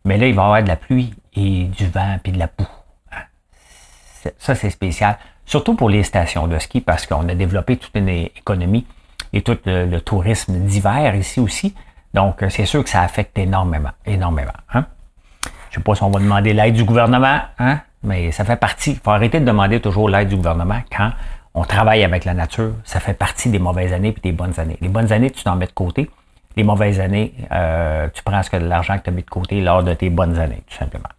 Mais 0.05 0.17
là, 0.17 0.27
il 0.27 0.33
va 0.33 0.41
y 0.41 0.45
avoir 0.45 0.63
de 0.63 0.67
la 0.67 0.75
pluie 0.75 1.13
et 1.35 1.65
du 1.65 1.87
vent 1.87 2.17
puis 2.23 2.31
de 2.31 2.39
la 2.39 2.47
boue. 2.47 2.67
Hein? 3.11 4.31
Ça, 4.39 4.55
c'est 4.55 4.71
spécial 4.71 5.17
surtout 5.49 5.73
pour 5.73 5.89
les 5.89 6.03
stations 6.03 6.47
de 6.47 6.59
ski, 6.59 6.79
parce 6.79 7.07
qu'on 7.07 7.27
a 7.27 7.33
développé 7.33 7.75
toute 7.75 7.95
une 7.95 8.07
économie 8.07 8.85
et 9.33 9.41
tout 9.41 9.57
le, 9.65 9.97
tourisme 9.97 10.53
d'hiver 10.59 11.15
ici 11.15 11.39
aussi. 11.39 11.73
Donc, 12.13 12.45
c'est 12.49 12.67
sûr 12.67 12.83
que 12.83 12.89
ça 12.89 13.01
affecte 13.01 13.35
énormément, 13.37 13.89
énormément. 14.05 14.53
Hein? 14.71 14.85
Je 15.43 15.49
ne 15.49 15.75
sais 15.75 15.81
pas 15.81 15.95
si 15.95 16.03
on 16.03 16.11
va 16.11 16.19
demander 16.19 16.53
l'aide 16.53 16.75
du 16.75 16.83
gouvernement, 16.83 17.39
hein? 17.57 17.79
mais 18.03 18.31
ça 18.31 18.45
fait 18.45 18.57
partie. 18.57 18.91
Il 18.91 18.99
faut 18.99 19.09
arrêter 19.09 19.39
de 19.39 19.45
demander 19.45 19.79
toujours 19.79 20.07
l'aide 20.07 20.27
du 20.27 20.35
gouvernement 20.35 20.81
quand 20.95 21.11
on 21.55 21.63
travaille 21.63 22.03
avec 22.03 22.25
la 22.25 22.35
nature. 22.35 22.73
Ça 22.83 22.99
fait 22.99 23.15
partie 23.15 23.49
des 23.49 23.59
mauvaises 23.59 23.91
années 23.91 24.13
et 24.15 24.21
des 24.21 24.31
bonnes 24.31 24.59
années. 24.59 24.77
Les 24.81 24.87
bonnes 24.87 25.11
années, 25.11 25.31
tu 25.31 25.43
t'en 25.43 25.55
mets 25.55 25.67
de 25.67 25.71
côté. 25.71 26.11
Les 26.57 26.63
mauvaises 26.63 26.99
années, 26.99 27.33
euh, 27.51 28.07
tu 28.13 28.21
prends 28.21 28.43
ce 28.43 28.51
que 28.51 28.57
l'argent 28.57 28.99
que 28.99 29.03
tu 29.03 29.09
as 29.09 29.13
mis 29.13 29.23
de 29.23 29.29
côté 29.29 29.61
lors 29.61 29.83
de 29.83 29.95
tes 29.95 30.11
bonnes 30.11 30.37
années, 30.37 30.61
tout 30.69 30.77
simplement. 30.77 31.09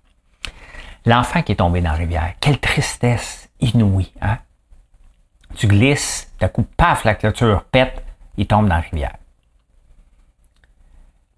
L'enfant 1.05 1.43
qui 1.43 1.53
est 1.53 1.57
tombé 1.57 1.81
dans 1.81 1.91
la 1.91 1.97
rivière, 1.97 2.35
quelle 2.41 2.59
tristesse 2.59 3.40
inouïe. 3.61 4.13
Hein? 4.21 4.39
Tu 5.57 5.67
glisses, 5.67 6.33
d'un 6.41 6.49
coup, 6.49 6.65
paf, 6.77 7.05
la 7.05 7.15
clôture 7.15 7.65
pète, 7.65 8.05
il 8.37 8.47
tombe 8.47 8.69
dans 8.69 8.77
la 8.77 8.81
rivière. 8.81 9.17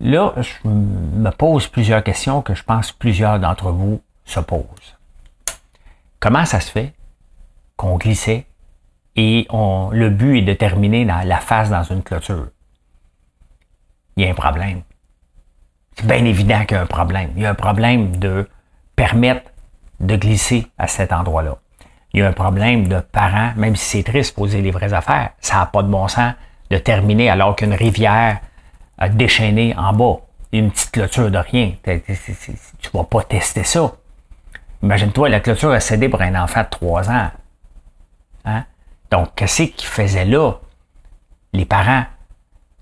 Là, 0.01 0.35
je 0.37 0.69
me 0.69 1.31
pose 1.31 1.69
plusieurs 1.69 2.03
questions 2.03 2.43
que 2.43 2.55
je 2.55 2.65
pense 2.65 2.91
plusieurs 2.93 3.39
d'entre 3.39 3.71
vous 3.71 4.03
se 4.25 4.41
posent. 4.41 4.97
Comment 6.19 6.45
ça 6.45 6.61
se 6.61 6.71
fait 6.71 6.93
qu'on 7.77 7.97
glissait 7.99 8.47
et 9.17 9.47
le 9.51 10.09
but 10.09 10.39
est 10.39 10.43
de 10.43 10.55
terminer 10.55 11.05
la 11.05 11.39
face 11.39 11.71
dans 11.71 11.85
une 11.85 12.03
clôture? 12.03 12.49
Il 14.17 14.25
y 14.25 14.27
a 14.27 14.31
un 14.31 14.35
problème. 14.35 14.83
C'est 15.97 16.07
bien 16.07 16.25
évident 16.25 16.65
qu'il 16.65 16.77
y 16.77 16.81
a 16.81 16.83
un 16.83 16.87
problème. 16.87 17.31
Il 17.37 17.43
y 17.43 17.47
a 17.47 17.51
un 17.51 17.55
problème 17.55 18.17
de 18.17 18.49
permettre 18.97 19.51
de 20.01 20.17
glisser 20.17 20.67
à 20.79 20.89
cet 20.89 21.13
endroit-là. 21.13 21.59
Il 22.15 22.21
y 22.21 22.23
a 22.23 22.29
un 22.29 22.33
problème 22.33 22.89
de 22.89 23.01
parents, 23.01 23.53
même 23.57 23.75
si 23.75 23.99
c'est 23.99 24.03
triste, 24.03 24.35
poser 24.35 24.61
les 24.61 24.71
vraies 24.71 24.93
affaires. 24.93 25.31
Ça 25.41 25.57
n'a 25.57 25.67
pas 25.67 25.83
de 25.83 25.89
bon 25.89 26.09
sens 26.09 26.35
de 26.71 26.79
terminer 26.79 27.31
alors 27.31 27.57
qu'une 27.57 27.73
rivière 27.73 28.41
a 28.99 29.09
déchaîné 29.09 29.75
en 29.77 29.93
bas. 29.93 30.21
Une 30.53 30.71
petite 30.71 30.91
clôture 30.91 31.31
de 31.31 31.39
rien. 31.39 31.73
Tu 31.85 32.91
vas 32.93 33.05
pas 33.05 33.23
tester 33.23 33.65
ça. 33.65 33.93
Imagine-toi, 34.83 35.31
la 35.31 35.41
clôture 35.41 35.71
a 35.71 35.81
cédé 35.81 36.09
pour 36.11 36.21
un 36.21 36.35
enfant 36.43 36.63
de 36.63 36.69
3 36.69 37.11
ans. 37.11 37.31
Hein? 38.45 38.65
Donc, 39.11 39.31
qu'est-ce 39.35 39.63
qu'ils 39.63 39.89
faisaient 39.89 40.27
là? 40.27 40.53
Les 41.55 41.65
parents, 41.65 42.05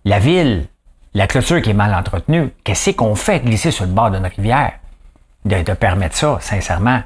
la 0.05 0.19
ville, 0.19 0.67
la 1.15 1.29
clôture 1.29 1.63
qui 1.63 1.71
est 1.71 1.75
mal 1.75 1.95
entretenue, 1.95 2.51
qu'est-ce 2.65 2.91
qu'on 2.91 3.15
fait 3.15 3.41
glisser 3.41 3.71
sur 3.71 3.85
le 3.85 3.93
bord 3.93 4.11
d'une 4.11 4.27
rivière? 4.27 4.73
De, 5.45 5.63
de 5.63 5.73
permettre 5.75 6.17
ça, 6.17 6.39
sincèrement 6.41 7.03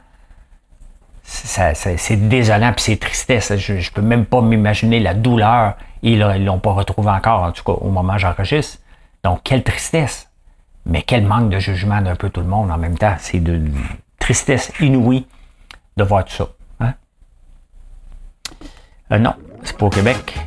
c'est 1.25 2.28
désolant 2.28 2.73
puis 2.73 2.83
c'est 2.83 2.97
tristesse. 2.97 3.57
Je, 3.57 3.75
ne 3.75 3.90
peux 3.95 4.02
même 4.02 4.26
pas 4.26 4.40
m'imaginer 4.43 5.00
la 5.00 5.14
douleur. 5.14 5.75
Ils 6.02 6.19
ne 6.19 6.45
l'ont 6.45 6.59
pas 6.59 6.73
retrouvé 6.73 7.11
encore, 7.11 7.43
en 7.43 7.52
tout 7.52 7.64
cas 7.64 7.73
au 7.73 7.88
moment 7.88 8.14
où 8.14 8.19
j'enregistre. 8.19 8.78
Donc, 9.23 9.40
quelle 9.43 9.62
tristesse. 9.62 10.31
Mais 10.87 11.02
quel 11.02 11.25
manque 11.25 11.49
de 11.49 11.59
jugement 11.59 12.02
d'un 12.02 12.14
peu 12.14 12.28
tout 12.28 12.43
le 12.43 12.47
monde 12.47 12.71
en 12.71 12.76
même 12.76 12.99
temps. 12.99 13.16
C'est 13.19 13.40
de 13.40 13.61
tristesse 14.19 14.71
inouïe 14.81 15.26
de 15.97 16.04
voir 16.04 16.25
tout 16.26 16.35
ça. 16.35 16.49
Hein? 16.81 16.95
Euh, 19.12 19.19
non, 19.19 19.35
c'est 19.62 19.76
pas 19.78 19.87
au 19.87 19.90
Québec. 19.90 20.38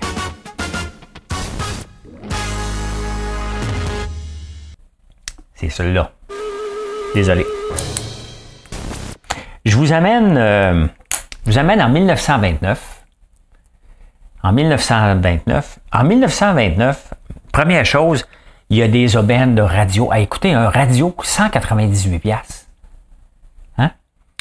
C'est 5.56 5.70
celui-là. 5.70 6.12
Désolé. 7.16 7.46
Je 9.78 9.82
vous 9.84 9.94
amène, 9.94 10.38
euh, 10.40 10.88
je 11.46 11.52
vous 11.52 11.60
amène 11.60 11.80
en 11.84 11.90
1929. 11.90 13.04
En 14.42 14.52
1929. 14.52 15.80
En 15.94 16.04
1929, 16.04 17.14
première 17.54 17.86
chose, 17.86 18.26
il 18.72 18.78
y 18.78 18.82
a 18.82 18.88
des 18.88 19.16
aubaines 19.16 19.54
de 19.54 19.62
radio. 19.62 20.12
À 20.12 20.18
écouter 20.18 20.52
un 20.52 20.68
radio 20.68 21.16
198 21.22 22.18
pièces. 22.18 22.68
Hein? 23.78 23.92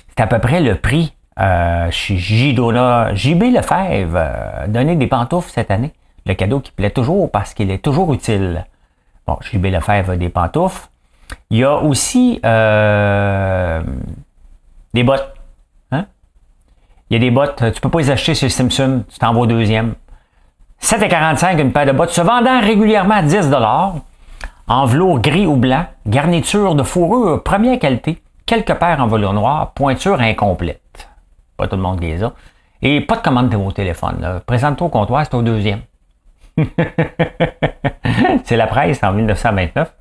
C'est 0.09 0.23
à 0.23 0.27
peu 0.27 0.39
près 0.39 0.63
le 0.63 0.77
prix 0.77 1.15
euh, 1.39 1.91
chez 1.91 2.17
J.B. 2.17 2.63
Lefebvre 3.53 4.17
euh, 4.17 4.67
donné 4.69 4.97
des 4.97 5.07
pantoufles 5.07 5.51
cette 5.51 5.71
année. 5.71 5.93
Le 6.25 6.33
cadeau 6.33 6.61
qui 6.61 6.73
plaît 6.73 6.89
toujours 6.89 7.31
parce 7.31 7.53
qu'il 7.53 7.71
est 7.71 7.85
toujours 7.85 8.11
utile. 8.15 8.65
Bon, 9.27 9.37
J.B. 9.43 9.67
Lefebvre 9.67 10.13
a 10.13 10.17
des 10.17 10.31
pantoufles. 10.31 10.89
Il 11.51 11.59
y 11.59 11.65
a 11.65 11.75
aussi 11.75 12.41
euh, 12.43 13.83
des 14.97 15.05
bottes. 15.05 15.33
Hein? 15.93 16.07
Il 17.09 17.15
y 17.15 17.17
a 17.17 17.21
des 17.21 17.31
bottes, 17.31 17.63
tu 17.73 17.81
peux 17.81 17.89
pas 17.89 18.01
les 18.01 18.11
acheter 18.11 18.35
chez 18.35 18.49
Simpson, 18.49 19.05
tu 19.09 19.19
t'en 19.19 19.33
vas 19.33 19.41
au 19.41 19.47
deuxième. 19.47 19.95
7,45 20.83 21.61
une 21.61 21.73
paire 21.73 21.87
de 21.87 21.93
bottes, 21.93 22.11
se 22.11 22.21
vendant 22.21 22.61
régulièrement 22.61 23.15
à 23.15 23.23
10 23.23 23.51
en 24.69 24.85
velours 24.85 25.21
gris 25.21 25.47
ou 25.47 25.57
blanc, 25.57 25.87
garniture 26.07 26.75
de 26.75 26.83
fourrure 26.83 27.43
première 27.43 27.79
qualité, 27.79 28.21
quelques 28.47 28.75
paires 28.75 29.01
en 29.01 29.07
velours 29.07 29.33
noir, 29.33 29.73
pointure 29.73 30.21
incomplète. 30.21 31.09
Pas 31.57 31.69
tout 31.69 31.77
le 31.77 31.83
monde 31.83 32.01
les 32.01 32.25
a. 32.25 32.33
Et 32.83 33.01
pas 33.01 33.17
de 33.17 33.23
commande 33.23 33.49
de 33.49 33.57
mon 33.57 33.71
téléphone. 33.71 34.41
Présente-toi 34.45 34.87
au 34.87 34.91
comptoir, 34.91 35.25
c'est 35.25 35.35
au 35.35 35.43
deuxième. 35.43 35.81
c'est 38.45 38.57
la 38.57 38.67
presse 38.67 39.03
en 39.03 39.13
1929. 39.13 39.93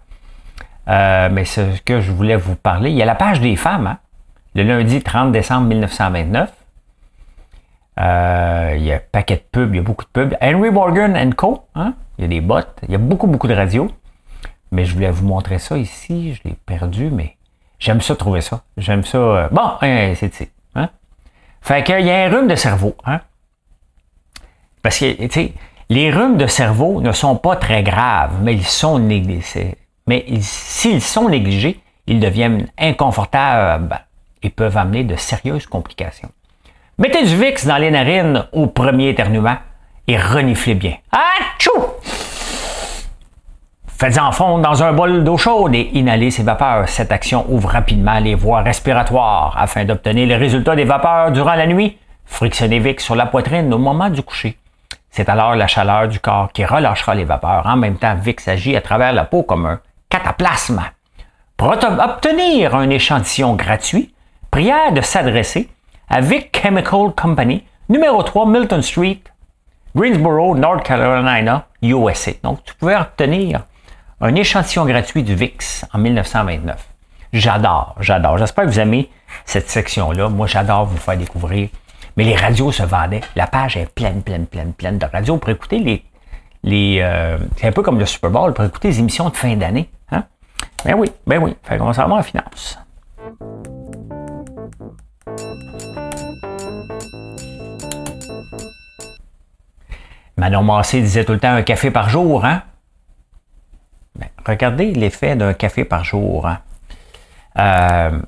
Euh, 0.88 1.30
mais 1.32 1.46
ce 1.46 1.82
que 1.82 2.02
je 2.02 2.12
voulais 2.12 2.36
vous 2.36 2.56
parler, 2.56 2.90
il 2.92 2.96
y 2.96 3.02
a 3.02 3.06
la 3.06 3.16
page 3.16 3.40
des 3.40 3.56
femmes, 3.56 3.88
hein? 3.88 3.98
Le 4.56 4.64
lundi 4.64 5.04
30 5.04 5.32
décembre 5.32 5.68
1929. 5.68 6.52
Euh, 7.98 8.74
il 8.78 8.84
y 8.84 8.92
a 8.92 8.96
un 8.96 9.02
paquet 9.12 9.36
de 9.36 9.44
pubs, 9.52 9.74
il 9.74 9.78
y 9.78 9.80
a 9.80 9.84
beaucoup 9.84 10.06
de 10.06 10.10
pubs. 10.10 10.36
Henry 10.42 10.72
Morgan 10.72 11.34
Co. 11.36 11.68
Hein? 11.76 11.94
Il 12.18 12.24
y 12.24 12.26
a 12.26 12.28
des 12.30 12.42
bottes, 12.42 12.80
il 12.84 12.92
y 12.92 12.96
a 12.96 12.98
beaucoup, 12.98 13.28
beaucoup 13.28 13.48
de 13.48 13.54
radios. 13.54 13.90
Mais 14.72 14.86
je 14.86 14.94
voulais 14.94 15.12
vous 15.12 15.26
montrer 15.26 15.60
ça 15.60 15.78
ici. 15.78 16.34
Je 16.34 16.42
l'ai 16.50 16.56
perdu, 16.66 17.10
mais 17.12 17.36
j'aime 17.80 18.02
ça 18.02 18.16
trouver 18.16 18.42
ça. 18.42 18.62
J'aime 18.78 19.04
ça. 19.04 19.18
Euh, 19.18 19.48
bon, 19.52 19.72
hein, 19.82 20.14
c'est 20.16 20.34
ici. 20.34 20.50
Hein? 20.74 20.90
Fait 21.62 21.84
qu'il 21.84 22.06
y 22.06 22.12
a 22.12 22.26
un 22.26 22.30
rhume 22.30 22.48
de 22.48 22.56
cerveau. 22.56 22.96
Hein? 23.06 23.20
Parce 24.82 25.00
que, 25.00 25.14
tu 25.28 25.30
sais, 25.30 25.54
les 25.90 26.12
rhumes 26.12 26.38
de 26.38 26.48
cerveau 26.48 27.02
ne 27.02 27.12
sont 27.12 27.36
pas 27.36 27.58
très 27.58 27.84
graves, 27.84 28.42
mais 28.42 28.54
ils 28.54 28.66
sont 28.66 29.00
négligés. 29.00 29.76
Mais 30.08 30.26
s'ils 30.40 31.02
sont 31.02 31.28
négligés, 31.28 31.80
ils 32.08 32.20
deviennent 32.20 32.68
inconfortables 32.78 34.05
et 34.46 34.50
peuvent 34.50 34.78
amener 34.78 35.04
de 35.04 35.16
sérieuses 35.16 35.66
complications. 35.66 36.30
Mettez 37.00 37.26
du 37.26 37.36
VIX 37.36 37.66
dans 37.66 37.78
les 37.78 37.92
narines 37.92 38.46
au 38.54 38.68
premier 38.68 39.10
éternuement 39.10 39.58
et 40.08 40.18
reniflez 40.18 40.76
bien. 40.76 40.94
Achou! 41.12 41.72
Faites-en 43.88 44.32
fondre 44.32 44.62
dans 44.62 44.84
un 44.84 44.94
bol 44.94 45.24
d'eau 45.24 45.38
chaude 45.38 45.74
et 45.74 45.90
inhalez 45.94 46.30
ces 46.30 46.44
vapeurs. 46.44 46.88
Cette 46.88 47.12
action 47.12 47.46
ouvre 47.50 47.70
rapidement 47.70 48.20
les 48.20 48.36
voies 48.36 48.62
respiratoires 48.62 49.56
afin 49.58 49.84
d'obtenir 49.84 50.28
les 50.28 50.36
résultats 50.36 50.76
des 50.76 50.84
vapeurs 50.84 51.32
durant 51.32 51.56
la 51.56 51.66
nuit. 51.66 51.98
Frictionnez 52.26 52.80
VIX 52.80 53.04
sur 53.04 53.16
la 53.16 53.26
poitrine 53.26 53.74
au 53.74 53.78
moment 53.78 54.10
du 54.10 54.22
coucher. 54.22 54.58
C'est 55.10 55.30
alors 55.30 55.56
la 55.56 55.68
chaleur 55.68 56.08
du 56.08 56.20
corps 56.20 56.52
qui 56.52 56.66
relâchera 56.66 57.16
les 57.16 57.24
vapeurs. 57.24 57.66
En 57.66 57.78
même 57.78 57.98
temps, 57.98 58.16
VIX 58.16 58.48
agit 58.48 58.76
à 58.76 58.82
travers 58.82 59.14
la 59.14 59.24
peau 59.24 59.44
comme 59.44 59.66
un 59.66 59.80
cataplasme. 60.10 60.84
Pour 61.58 61.70
obtenir 61.70 62.76
un 62.76 62.90
échantillon 62.90 63.56
gratuit, 63.56 64.14
prière 64.56 64.94
de 64.94 65.02
s'adresser 65.02 65.68
à 66.08 66.22
Vic 66.22 66.58
Chemical 66.58 67.12
Company, 67.14 67.66
numéro 67.90 68.24
3 68.24 68.46
Milton 68.46 68.82
Street, 68.82 69.20
Greensboro, 69.94 70.56
North 70.56 70.82
Carolina, 70.82 71.66
USA. 71.82 72.32
Donc, 72.42 72.64
tu 72.64 72.74
pouvais 72.76 72.96
obtenir 72.96 73.66
un 74.22 74.34
échantillon 74.34 74.86
gratuit 74.86 75.24
du 75.24 75.36
VIX 75.36 75.84
en 75.92 75.98
1929. 75.98 76.88
J'adore, 77.34 77.96
j'adore. 78.00 78.38
J'espère 78.38 78.64
que 78.64 78.70
vous 78.70 78.80
aimez 78.80 79.10
cette 79.44 79.70
section-là. 79.70 80.30
Moi, 80.30 80.48
j'adore 80.48 80.86
vous 80.86 80.96
faire 80.96 81.18
découvrir. 81.18 81.68
Mais 82.16 82.24
les 82.24 82.38
radios 82.38 82.72
se 82.72 82.84
vendaient. 82.84 83.20
La 83.36 83.48
page 83.48 83.76
est 83.76 83.94
pleine, 83.94 84.22
pleine, 84.22 84.46
pleine, 84.46 84.72
pleine 84.72 84.98
de 84.98 85.06
radios 85.06 85.36
pour 85.36 85.50
écouter 85.50 85.80
les. 86.64 87.00
euh, 87.02 87.38
c'est 87.58 87.68
un 87.68 87.74
peu 87.74 87.82
comme 87.82 88.00
le 88.00 88.06
Super 88.06 88.30
Bowl, 88.30 88.54
pour 88.54 88.64
écouter 88.64 88.88
les 88.88 89.00
émissions 89.00 89.28
de 89.28 89.36
fin 89.36 89.54
d'année. 89.58 89.90
Hein? 90.14 90.24
Ben 90.86 90.94
oui, 90.94 91.12
ben 91.28 91.44
oui. 91.44 91.58
Fait 91.64 91.78
qu'on 91.78 91.88
va 91.88 91.94
savoir 91.94 92.20
en 92.20 92.24
finance. 92.24 92.80
Manon 100.46 100.62
Massé 100.62 101.02
disait 101.02 101.26
tout 101.26 101.32
le 101.32 101.40
temps 101.40 101.56
un 101.56 101.64
café 101.64 101.90
par 101.90 102.08
jour, 102.08 102.46
hein? 102.46 102.62
Ben, 104.14 104.28
regardez 104.46 104.94
l'effet 104.94 105.36
d'un 105.36 105.56
café 105.56 105.86
par 105.86 106.04
jour. 106.04 106.46
Hein? 106.46 106.60
Euh, 107.58 108.20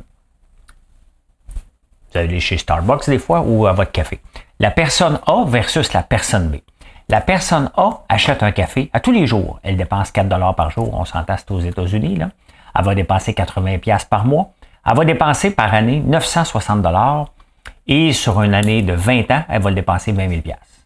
vous 2.12 2.18
allez 2.18 2.40
chez 2.40 2.58
Starbucks 2.58 3.08
des 3.08 3.20
fois 3.20 3.42
ou 3.42 3.68
à 3.68 3.74
votre 3.74 3.92
café. 3.92 4.20
La 4.60 4.72
personne 4.72 5.20
A 5.28 5.44
versus 5.46 5.94
la 5.94 6.02
personne 6.02 6.50
B. 6.50 6.56
La 7.08 7.22
personne 7.22 7.70
A 7.78 8.02
achète 8.10 8.42
un 8.42 8.52
café 8.52 8.90
à 8.94 9.00
tous 9.00 9.12
les 9.12 9.28
jours. 9.28 9.60
Elle 9.62 9.78
dépense 9.78 10.10
4 10.10 10.28
dollars 10.28 10.56
par 10.56 10.72
jour. 10.72 10.92
On 10.96 11.06
s'entend, 11.06 11.36
aux 11.52 11.60
États-Unis. 11.60 12.16
Là. 12.16 12.30
Elle 12.76 12.84
va 12.84 12.96
dépenser 12.96 13.36
80 13.36 13.78
pièces 13.78 14.06
par 14.06 14.26
mois. 14.26 14.50
Elle 14.90 14.98
va 14.98 15.06
dépenser 15.06 15.52
par 15.52 15.72
année 15.72 16.00
960 16.00 16.82
dollars. 16.82 17.28
Et 17.86 18.12
sur 18.12 18.42
une 18.42 18.56
année 18.56 18.82
de 18.82 18.94
20 18.94 19.30
ans, 19.30 19.44
elle 19.48 19.62
va 19.62 19.70
le 19.70 19.76
dépenser 19.76 20.12
20 20.14 20.30
000 20.30 20.42
pièces. 20.42 20.77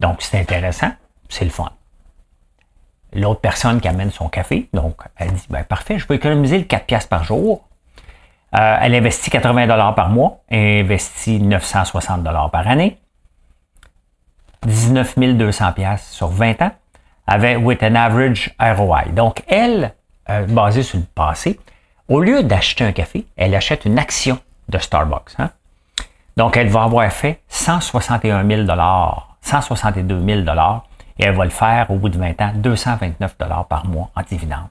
Donc, 0.00 0.22
c'est 0.22 0.40
intéressant. 0.40 0.90
C'est 1.28 1.44
le 1.44 1.50
fun 1.50 1.70
l'autre 3.12 3.40
personne 3.40 3.80
qui 3.80 3.88
amène 3.88 4.10
son 4.10 4.28
café. 4.28 4.68
Donc, 4.72 5.02
elle 5.16 5.32
dit, 5.32 5.46
ben, 5.50 5.64
parfait, 5.64 5.98
je 5.98 6.06
peux 6.06 6.14
économiser 6.14 6.58
le 6.58 6.64
4 6.64 6.86
piastres 6.86 7.08
par 7.08 7.24
jour. 7.24 7.64
Euh, 8.56 8.76
elle 8.80 8.94
investit 8.94 9.30
80 9.30 9.66
dollars 9.68 9.94
par 9.94 10.08
mois 10.08 10.40
et 10.50 10.80
investit 10.80 11.40
960 11.40 12.22
dollars 12.22 12.50
par 12.50 12.66
année. 12.66 12.98
19 14.66 15.18
200 15.18 15.72
pièces 15.72 16.10
sur 16.10 16.28
20 16.28 16.60
ans 16.62 16.72
avec 17.26 17.58
with 17.58 17.82
an 17.82 17.94
average 17.94 18.54
ROI. 18.58 19.04
Donc, 19.12 19.42
elle, 19.46 19.94
euh, 20.28 20.44
basée 20.46 20.82
sur 20.82 20.98
le 20.98 21.04
passé, 21.14 21.58
au 22.08 22.20
lieu 22.20 22.42
d'acheter 22.42 22.84
un 22.84 22.92
café, 22.92 23.26
elle 23.36 23.54
achète 23.54 23.84
une 23.84 23.98
action 23.98 24.38
de 24.68 24.78
Starbucks. 24.78 25.34
Hein. 25.38 25.50
Donc, 26.36 26.56
elle 26.56 26.68
va 26.68 26.82
avoir 26.82 27.10
fait 27.12 27.40
161 27.48 28.46
000 28.46 28.64
162 29.50 30.24
000 30.24 30.40
et 31.18 31.24
elle 31.24 31.34
va 31.34 31.44
le 31.44 31.50
faire 31.50 31.90
au 31.90 31.96
bout 31.96 32.08
de 32.08 32.18
20 32.18 32.40
ans, 32.40 32.52
229 32.54 33.36
dollars 33.38 33.66
par 33.66 33.86
mois 33.86 34.10
en 34.14 34.22
dividende. 34.22 34.68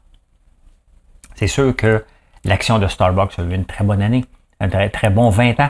C'est 1.35 1.47
sûr 1.47 1.75
que 1.75 2.05
l'action 2.45 2.79
de 2.79 2.87
Starbucks 2.87 3.37
a 3.39 3.43
eu 3.43 3.53
une 3.53 3.65
très 3.65 3.83
bonne 3.83 4.01
année, 4.01 4.25
un 4.59 4.69
très, 4.69 4.89
très 4.89 5.09
bon 5.09 5.29
20 5.29 5.59
ans, 5.59 5.69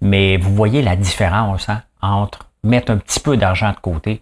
mais 0.00 0.36
vous 0.36 0.54
voyez 0.54 0.82
la 0.82 0.96
différence 0.96 1.68
hein, 1.68 1.82
entre 2.02 2.50
mettre 2.64 2.92
un 2.92 2.98
petit 2.98 3.20
peu 3.20 3.36
d'argent 3.36 3.70
de 3.70 3.78
côté. 3.78 4.20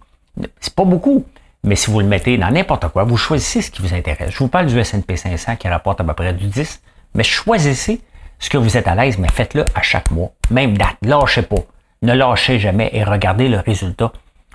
C'est 0.61 0.75
pas 0.75 0.85
beaucoup, 0.85 1.25
mais 1.65 1.75
si 1.75 1.91
vous 1.91 2.01
le 2.01 2.07
mettez 2.07 2.37
dans 2.37 2.51
n'importe 2.51 2.89
quoi, 2.89 3.05
vous 3.05 3.17
choisissez 3.17 3.63
ce 3.63 3.71
qui 3.71 3.83
vous 3.83 3.95
intéresse. 3.95 4.31
Je 4.31 4.39
vous 4.39 4.49
parle 4.49 4.67
du 4.67 4.79
S&P 4.79 5.17
500 5.17 5.57
qui 5.57 5.69
rapporte 5.69 6.01
à 6.01 6.05
peu 6.05 6.13
près 6.13 6.33
du 6.33 6.47
10, 6.47 6.83
mais 7.15 7.25
choisissez 7.25 8.01
ce 8.39 8.51
que 8.51 8.59
vous 8.59 8.77
êtes 8.77 8.87
à 8.87 8.95
l'aise, 8.95 9.19
mais 9.19 9.29
faites-le 9.29 9.65
à 9.75 9.83
chaque 9.83 10.11
mois. 10.11 10.31
Même 10.51 10.77
date, 10.77 10.97
lâchez 11.03 11.43
pas. 11.43 11.65
Ne 12.03 12.13
lâchez 12.13 12.59
jamais 12.59 12.91
et 12.93 13.05
regardez 13.05 13.49
le 13.49 13.59
résultat 13.59 14.13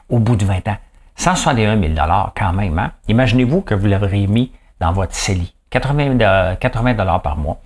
au 0.10 0.20
bout 0.20 0.36
de 0.36 0.46
20 0.46 0.68
ans. 0.68 0.78
161 1.16 1.80
000 1.80 1.94
quand 2.36 2.54
même. 2.54 2.80
Hein? 2.80 2.92
Imaginez-vous 3.08 3.62
que 3.62 3.76
vous 3.76 3.88
l'auriez 3.88 4.28
mis 4.28 4.52
dans 4.80 4.92
votre 4.92 5.14
CELI. 5.14 5.54
80, 5.70 6.56
80 6.56 7.20
par 7.20 7.38
mois 7.38 7.60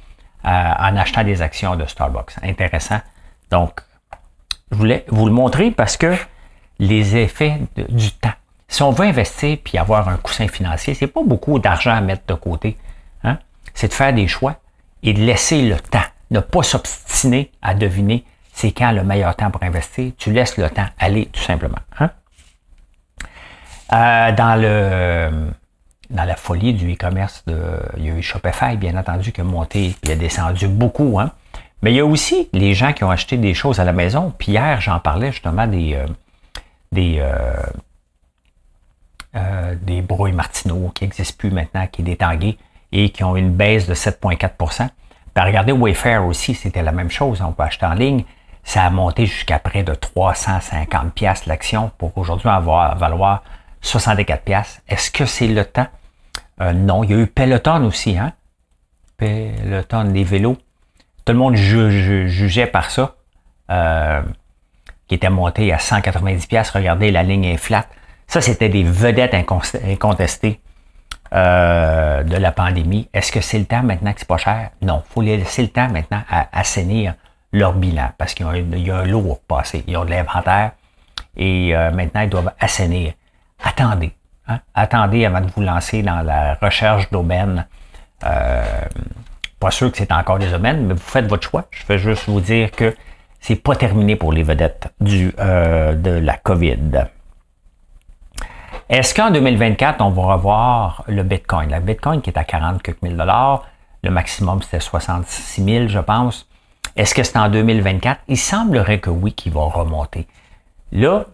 euh, 0.45 0.49
en 0.49 0.95
achetant 0.95 1.23
des 1.23 1.41
actions 1.41 1.75
de 1.75 1.85
Starbucks. 1.85 2.35
Intéressant. 2.41 2.99
Donc, 3.51 3.81
je 4.71 4.77
voulais 4.77 5.05
vous 5.09 5.25
le 5.25 5.31
montrer 5.31 5.71
parce 5.71 5.97
que 5.97 6.15
les 6.79 7.17
effets 7.17 7.59
du 7.89 8.11
temps. 8.11 8.33
Si 8.67 8.83
on 8.83 8.91
veut 8.91 9.05
investir 9.05 9.57
puis 9.63 9.77
avoir 9.77 10.09
un 10.09 10.17
coussin 10.17 10.47
financier, 10.47 10.93
c'est 10.93 11.07
pas 11.07 11.23
beaucoup 11.23 11.57
d'argent 11.59 11.95
à 11.95 12.01
mettre 12.01 12.23
de 12.27 12.33
côté. 12.33 12.77
Hein? 13.23 13.37
C'est 13.73 13.87
de 13.89 13.93
faire 13.93 14.13
des 14.13 14.27
choix 14.27 14.55
et 15.03 15.13
de 15.13 15.21
laisser 15.21 15.67
le 15.67 15.79
temps. 15.79 15.99
Ne 16.31 16.41
pas 16.41 16.63
s'obstiner 16.63 17.51
à 17.61 17.73
deviner 17.73 18.25
c'est 18.57 18.71
quand 18.71 18.91
le 18.91 19.03
meilleur 19.03 19.35
temps 19.35 19.51
pour 19.51 19.61
investir? 19.61 20.11
Tu 20.17 20.31
laisses 20.31 20.57
le 20.57 20.67
temps 20.69 20.87
aller 20.97 21.27
tout 21.27 21.41
simplement. 21.41 21.77
Hein? 21.99 22.09
Euh, 23.93 24.31
dans 26.09 26.23
la 26.23 26.35
folie 26.35 26.73
du 26.73 26.93
e-commerce, 26.93 27.43
il 27.97 28.05
y 28.05 28.09
a 28.09 28.15
eu 28.15 28.21
Shopify, 28.23 28.75
bien 28.75 28.97
entendu, 28.97 29.31
qui 29.31 29.41
a 29.41 29.43
monté, 29.43 29.95
il 30.03 30.11
a 30.11 30.15
descendu 30.15 30.67
beaucoup, 30.67 31.19
hein? 31.19 31.31
Mais 31.83 31.91
il 31.91 31.97
y 31.97 31.99
a 31.99 32.05
aussi 32.05 32.49
les 32.53 32.73
gens 32.73 32.93
qui 32.93 33.03
ont 33.03 33.11
acheté 33.11 33.37
des 33.37 33.53
choses 33.53 33.79
à 33.79 33.83
la 33.83 33.93
maison. 33.93 34.33
Puis 34.35 34.53
hier, 34.53 34.81
j'en 34.81 34.99
parlais 34.99 35.31
justement 35.31 35.67
des, 35.67 35.93
euh, 35.93 36.07
des, 36.91 37.17
euh, 37.19 37.53
euh, 39.35 39.75
des 39.79 40.01
brouilles 40.01 40.31
Martineau 40.31 40.91
qui 40.95 41.03
n'existent 41.03 41.35
plus 41.37 41.51
maintenant, 41.51 41.85
qui 41.85 42.01
est 42.01 42.05
détangué 42.05 42.57
et 42.91 43.11
qui 43.11 43.23
ont 43.23 43.35
une 43.35 43.51
baisse 43.51 43.85
de 43.85 43.93
7,4% 43.93 44.89
ben, 45.35 45.43
Regardez 45.43 45.71
Wayfair 45.71 46.25
aussi, 46.25 46.55
c'était 46.55 46.81
la 46.81 46.91
même 46.91 47.11
chose. 47.11 47.43
On 47.45 47.51
peut 47.51 47.61
acheter 47.61 47.85
en 47.85 47.93
ligne. 47.93 48.23
Ça 48.67 48.83
a 48.83 48.89
monté 48.89 49.25
jusqu'à 49.25 49.59
près 49.59 49.83
de 49.83 49.93
350 49.93 51.13
pièces 51.13 51.45
l'action 51.45 51.89
pour 51.97 52.17
aujourd'hui 52.17 52.49
avoir 52.49 52.97
valoir 52.97 53.41
64 53.79 54.43
pièces. 54.43 54.81
Est-ce 54.89 55.09
que 55.09 55.25
c'est 55.25 55.47
le 55.47 55.63
temps? 55.63 55.87
Euh, 56.59 56.73
non, 56.73 57.01
il 57.05 57.11
y 57.11 57.13
a 57.13 57.17
eu 57.17 57.27
Peloton 57.27 57.85
aussi, 57.85 58.17
hein? 58.17 58.33
Peloton, 59.15 60.11
des 60.11 60.25
vélos. 60.25 60.57
Tout 61.23 61.31
le 61.31 61.39
monde 61.39 61.55
jugeait 61.55 62.67
par 62.67 62.91
ça. 62.91 63.15
Euh, 63.71 64.21
qui 65.07 65.15
était 65.15 65.29
monté 65.29 65.71
à 65.71 65.79
190 65.79 66.47
pièces. 66.47 66.69
Regardez, 66.71 67.09
la 67.09 67.23
ligne 67.23 67.45
est 67.45 67.55
flat. 67.55 67.85
Ça, 68.27 68.41
c'était 68.41 68.67
des 68.67 68.83
vedettes 68.83 69.33
incontestées 69.33 70.59
euh, 71.31 72.21
de 72.21 72.35
la 72.35 72.51
pandémie. 72.51 73.07
Est-ce 73.13 73.31
que 73.31 73.39
c'est 73.39 73.59
le 73.59 73.65
temps 73.65 73.83
maintenant 73.83 74.11
que 74.11 74.19
c'est 74.19 74.27
pas 74.27 74.35
cher? 74.35 74.71
Non. 74.81 75.03
Faut 75.09 75.21
laisser 75.21 75.61
le 75.61 75.69
temps 75.69 75.87
maintenant 75.87 76.23
à 76.29 76.49
assainir 76.51 77.15
leur 77.57 77.73
bilan 77.73 78.09
parce 78.17 78.33
qu'il 78.33 78.45
y, 78.45 78.91
a 78.91 78.97
un 78.97 79.05
lot 79.05 79.31
à 79.31 79.55
passer. 79.55 79.83
Ils 79.87 79.97
ont 79.97 80.05
de 80.05 80.11
l'inventaire 80.11 80.71
et 81.35 81.75
euh, 81.75 81.91
maintenant 81.91 82.21
ils 82.21 82.29
doivent 82.29 82.53
assainir. 82.59 83.13
Attendez. 83.63 84.13
Hein? 84.47 84.59
Attendez 84.73 85.25
avant 85.25 85.41
de 85.41 85.47
vous 85.55 85.61
lancer 85.61 86.01
dans 86.01 86.21
la 86.21 86.55
recherche 86.55 87.09
d'aubaine. 87.11 87.65
Euh, 88.23 88.63
pas 89.59 89.71
sûr 89.71 89.91
que 89.91 89.97
c'est 89.97 90.11
encore 90.11 90.39
des 90.39 90.49
domaines, 90.49 90.85
mais 90.85 90.93
vous 90.93 90.99
faites 90.99 91.27
votre 91.27 91.49
choix. 91.49 91.65
Je 91.71 91.85
vais 91.87 91.97
juste 91.97 92.29
vous 92.29 92.41
dire 92.41 92.71
que 92.71 92.95
c'est 93.39 93.55
pas 93.55 93.75
terminé 93.75 94.15
pour 94.15 94.31
les 94.31 94.43
vedettes 94.43 94.89
du, 94.99 95.33
euh, 95.39 95.93
de 95.93 96.11
la 96.11 96.37
COVID. 96.37 97.07
Est-ce 98.89 99.13
qu'en 99.13 99.31
2024, 99.31 100.01
on 100.01 100.11
va 100.11 100.35
revoir 100.35 101.03
le 101.07 101.23
Bitcoin? 101.23 101.71
Le 101.71 101.79
Bitcoin 101.79 102.21
qui 102.21 102.29
est 102.29 102.37
à 102.37 102.43
40 102.43 102.81
000 103.01 103.15
dollars, 103.15 103.63
le 104.03 104.11
maximum 104.11 104.61
c'était 104.61 104.79
66 104.79 105.63
000, 105.63 105.87
je 105.87 105.99
pense. 105.99 106.46
Est-ce 106.97 107.13
que 107.13 107.23
c'est 107.23 107.37
en 107.37 107.47
2024? 107.47 108.21
Il 108.27 108.37
semblerait 108.37 108.99
que 108.99 109.11
oui, 109.11 109.33
qu'il 109.33 109.53
va 109.53 109.61
remonter. 109.61 110.27
Là, 110.91 111.25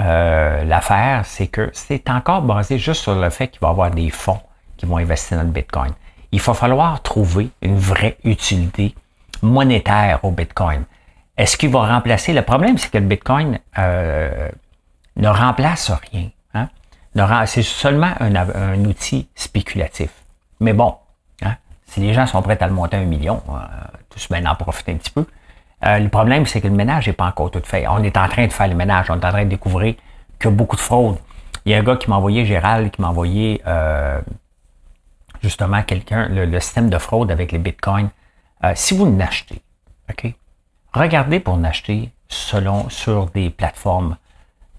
euh, 0.00 0.64
l'affaire, 0.64 1.24
c'est 1.26 1.46
que 1.46 1.70
c'est 1.72 2.08
encore 2.10 2.42
basé 2.42 2.78
juste 2.78 3.02
sur 3.02 3.14
le 3.14 3.30
fait 3.30 3.48
qu'il 3.48 3.60
va 3.60 3.68
y 3.68 3.70
avoir 3.70 3.90
des 3.90 4.10
fonds 4.10 4.40
qui 4.76 4.86
vont 4.86 4.96
investir 4.96 5.38
dans 5.38 5.44
le 5.44 5.50
Bitcoin. 5.50 5.92
Il 6.32 6.40
va 6.40 6.54
falloir 6.54 7.02
trouver 7.02 7.50
une 7.62 7.78
vraie 7.78 8.16
utilité 8.24 8.94
monétaire 9.42 10.20
au 10.24 10.30
Bitcoin. 10.30 10.84
Est-ce 11.36 11.56
qu'il 11.56 11.70
va 11.70 11.86
remplacer? 11.86 12.32
Le 12.32 12.42
problème, 12.42 12.78
c'est 12.78 12.90
que 12.90 12.98
le 12.98 13.04
Bitcoin 13.04 13.58
euh, 13.78 14.48
ne 15.16 15.28
remplace 15.28 15.90
rien. 16.10 16.30
Hein? 16.54 16.68
C'est 17.46 17.62
seulement 17.62 18.12
un, 18.20 18.84
outil 18.84 19.28
spéculatif. 19.34 20.10
Mais 20.60 20.72
bon, 20.72 20.96
si 21.86 22.00
les 22.00 22.12
gens 22.12 22.26
sont 22.26 22.42
prêts 22.42 22.60
à 22.60 22.66
le 22.66 22.72
monter 22.72 22.96
à 22.96 23.00
un 23.00 23.04
million, 23.04 23.42
euh, 23.48 23.54
tous 24.10 24.28
bien 24.30 24.44
en 24.46 24.54
profiter 24.54 24.92
un 24.92 24.96
petit 24.96 25.10
peu. 25.10 25.24
Euh, 25.84 25.98
le 25.98 26.08
problème, 26.08 26.46
c'est 26.46 26.60
que 26.60 26.68
le 26.68 26.74
ménage 26.74 27.06
n'est 27.06 27.12
pas 27.12 27.26
encore 27.26 27.50
tout 27.50 27.62
fait. 27.64 27.86
On 27.86 28.02
est 28.02 28.16
en 28.16 28.28
train 28.28 28.46
de 28.46 28.52
faire 28.52 28.68
le 28.68 28.74
ménage. 28.74 29.10
On 29.10 29.14
est 29.14 29.24
en 29.24 29.30
train 29.30 29.44
de 29.44 29.50
découvrir 29.50 29.94
qu'il 30.38 30.50
y 30.50 30.52
a 30.52 30.56
beaucoup 30.56 30.76
de 30.76 30.80
fraude. 30.80 31.18
Il 31.64 31.72
y 31.72 31.74
a 31.74 31.78
un 31.78 31.82
gars 31.82 31.96
qui 31.96 32.08
m'a 32.08 32.16
envoyé, 32.16 32.44
Gérald, 32.46 32.90
qui 32.90 33.00
m'a 33.00 33.08
envoyé 33.08 33.62
justement 35.42 35.82
quelqu'un, 35.82 36.28
le, 36.28 36.60
système 36.60 36.90
de 36.90 36.98
fraude 36.98 37.30
avec 37.30 37.52
les 37.52 37.58
bitcoins. 37.58 38.10
si 38.74 38.96
vous 38.96 39.16
l'achetez, 39.16 39.62
OK? 40.10 40.32
regardez 40.96 41.40
pour 41.40 41.62
acheter 41.64 42.10
selon 42.28 42.88
sur 42.88 43.26
des 43.26 43.50
plateformes 43.50 44.16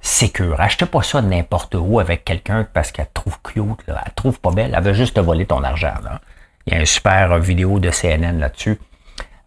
sécures. 0.02 0.60
Achetez 0.60 0.86
pas 0.86 1.02
ça 1.02 1.22
n'importe 1.22 1.76
où 1.76 2.00
avec 2.00 2.26
quelqu'un 2.26 2.68
parce 2.74 2.92
qu'elle 2.92 3.10
trouve 3.14 3.40
cute, 3.42 3.88
là. 3.88 4.04
elle 4.06 4.14
trouve 4.14 4.40
pas 4.40 4.52
belle, 4.52 4.74
elle 4.76 4.84
veut 4.84 4.94
juste 4.94 5.16
te 5.16 5.20
voler 5.20 5.46
ton 5.46 5.64
argent. 5.64 5.94
Il 6.68 6.74
y 6.74 6.76
a 6.76 6.80
une 6.82 6.86
super 6.86 7.40
vidéo 7.40 7.80
de 7.80 7.90
CNN 7.90 8.40
là-dessus. 8.40 8.78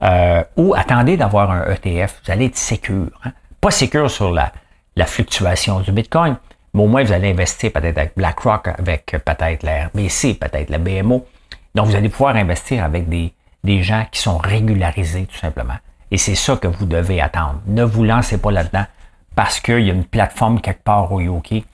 Euh, 0.03 0.43
ou 0.57 0.75
attendez 0.75 1.19
d'avoir 1.19 1.51
un 1.51 1.71
ETF, 1.71 2.23
vous 2.25 2.33
allez 2.33 2.47
être 2.47 2.57
sécure. 2.57 3.11
Hein. 3.25 3.33
Pas 3.61 3.71
sécure 3.71 4.11
sur 4.11 4.33
la, 4.33 4.53
la 4.97 5.05
fluctuation 5.05 5.81
du 5.81 5.93
Bitcoin, 5.93 6.37
mais 6.73 6.83
au 6.83 6.87
moins 6.87 7.05
vous 7.05 7.13
allez 7.13 7.31
investir 7.31 7.73
peut-être 7.73 7.99
avec 7.99 8.13
BlackRock, 8.17 8.69
avec 8.69 9.07
peut-être 9.07 9.63
la 9.63 9.89
RBC, 9.89 10.35
peut-être 10.35 10.71
la 10.71 10.79
BMO. 10.79 11.27
Donc 11.75 11.87
vous 11.87 11.95
allez 11.95 12.09
pouvoir 12.09 12.37
investir 12.37 12.83
avec 12.83 13.11
des, 13.11 13.35
des 13.63 13.83
gens 13.83 14.07
qui 14.11 14.23
sont 14.23 14.39
régularisés 14.39 15.27
tout 15.27 15.39
simplement. 15.39 15.77
Et 16.11 16.17
c'est 16.17 16.35
ça 16.35 16.57
que 16.57 16.69
vous 16.69 16.87
devez 16.87 17.21
attendre. 17.21 17.61
Ne 17.67 17.85
vous 17.85 18.03
lancez 18.03 18.39
pas 18.39 18.51
là-dedans 18.51 18.87
parce 19.37 19.61
qu'il 19.61 19.81
y 19.81 19.91
a 19.91 19.95
une 19.95 20.07
plateforme 20.07 20.61
quelque 20.63 20.83
part 20.83 21.13
au 21.13 21.21
UK 21.21 21.65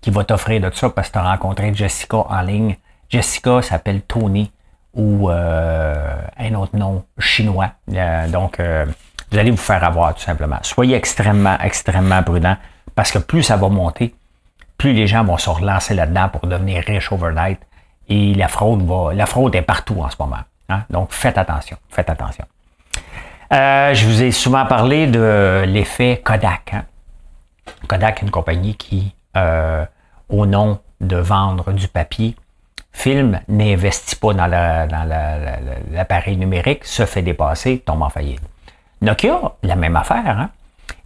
qui 0.00 0.10
va 0.10 0.22
t'offrir 0.22 0.60
de 0.60 0.70
ça 0.74 0.90
parce 0.90 1.08
que 1.08 1.14
tu 1.14 1.18
as 1.18 1.28
rencontré 1.28 1.74
Jessica 1.74 2.18
en 2.18 2.40
ligne. 2.42 2.76
Jessica 3.10 3.60
s'appelle 3.60 4.02
Tony 4.02 4.52
ou 4.94 5.30
euh, 5.30 6.16
un 6.38 6.54
autre 6.54 6.76
nom 6.76 7.04
chinois. 7.18 7.70
Euh, 7.92 8.28
donc, 8.28 8.60
euh, 8.60 8.86
vous 9.30 9.38
allez 9.38 9.50
vous 9.50 9.56
faire 9.56 9.82
avoir 9.84 10.14
tout 10.14 10.22
simplement. 10.22 10.58
Soyez 10.62 10.96
extrêmement, 10.96 11.58
extrêmement 11.58 12.22
prudent 12.22 12.56
parce 12.94 13.10
que 13.10 13.18
plus 13.18 13.42
ça 13.42 13.56
va 13.56 13.68
monter, 13.68 14.14
plus 14.76 14.92
les 14.92 15.06
gens 15.06 15.24
vont 15.24 15.38
se 15.38 15.48
relancer 15.48 15.94
là-dedans 15.94 16.28
pour 16.28 16.46
devenir 16.46 16.84
riches 16.84 17.12
overnight. 17.12 17.60
Et 18.08 18.34
la 18.34 18.48
fraude 18.48 18.82
va, 18.86 19.14
la 19.14 19.26
fraude 19.26 19.54
est 19.54 19.62
partout 19.62 20.00
en 20.00 20.10
ce 20.10 20.16
moment. 20.18 20.42
Hein. 20.68 20.82
Donc, 20.90 21.12
faites 21.12 21.38
attention, 21.38 21.76
faites 21.88 22.10
attention. 22.10 22.44
Euh, 23.52 23.92
je 23.94 24.06
vous 24.06 24.22
ai 24.22 24.32
souvent 24.32 24.66
parlé 24.66 25.06
de 25.06 25.64
l'effet 25.66 26.20
Kodak. 26.24 26.72
Hein. 26.74 26.84
Kodak 27.86 28.18
est 28.18 28.22
une 28.22 28.30
compagnie 28.30 28.74
qui, 28.76 29.14
euh, 29.36 29.84
au 30.28 30.46
nom 30.46 30.80
de 31.00 31.16
vendre 31.16 31.72
du 31.72 31.88
papier, 31.88 32.34
film, 32.92 33.40
n'investit 33.48 34.16
pas 34.16 34.34
dans 34.34 34.46
l'appareil 34.46 36.36
numérique, 36.36 36.84
se 36.84 37.06
fait 37.06 37.22
dépasser, 37.22 37.78
tombe 37.78 38.02
en 38.02 38.10
faillite. 38.10 38.40
Nokia, 39.00 39.40
la 39.62 39.76
même 39.76 39.96
affaire. 39.96 40.38
Hein. 40.38 40.50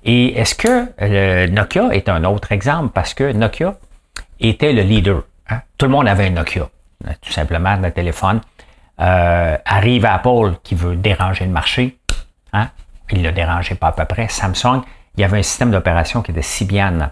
Et 0.05 0.38
est-ce 0.38 0.55
que 0.55 0.92
euh, 1.01 1.46
Nokia 1.49 1.90
est 1.92 2.09
un 2.09 2.25
autre 2.25 2.53
exemple? 2.53 2.90
Parce 2.92 3.14
que 3.14 3.33
Nokia 3.33 3.75
était 4.40 4.72
le 4.72 4.83
leader. 4.83 5.22
Hein. 5.49 5.62
Tout 5.79 5.87
le 5.87 5.92
monde 5.92 6.09
avait 6.09 6.27
un 6.27 6.31
Nokia, 6.31 6.68
tout 7.22 7.33
simplement, 7.33 7.70
un 7.70 7.90
téléphone. 7.90 8.40
arrive 8.99 10.05
Apple 10.05 10.57
qui 10.62 10.75
veut 10.75 10.96
déranger 10.96 11.44
le 11.44 11.53
marché, 11.53 11.96
Hein? 12.57 12.70
Il 13.11 13.22
ne 13.22 13.29
le 13.29 13.33
dérangeait 13.33 13.75
pas 13.75 13.88
à 13.88 13.92
peu 13.92 14.05
près. 14.05 14.29
Samsung, 14.29 14.83
il 15.16 15.20
y 15.20 15.25
avait 15.25 15.38
un 15.38 15.42
système 15.42 15.70
d'opération 15.70 16.22
qui 16.22 16.31
était 16.33 16.42
Symbian 16.42 17.11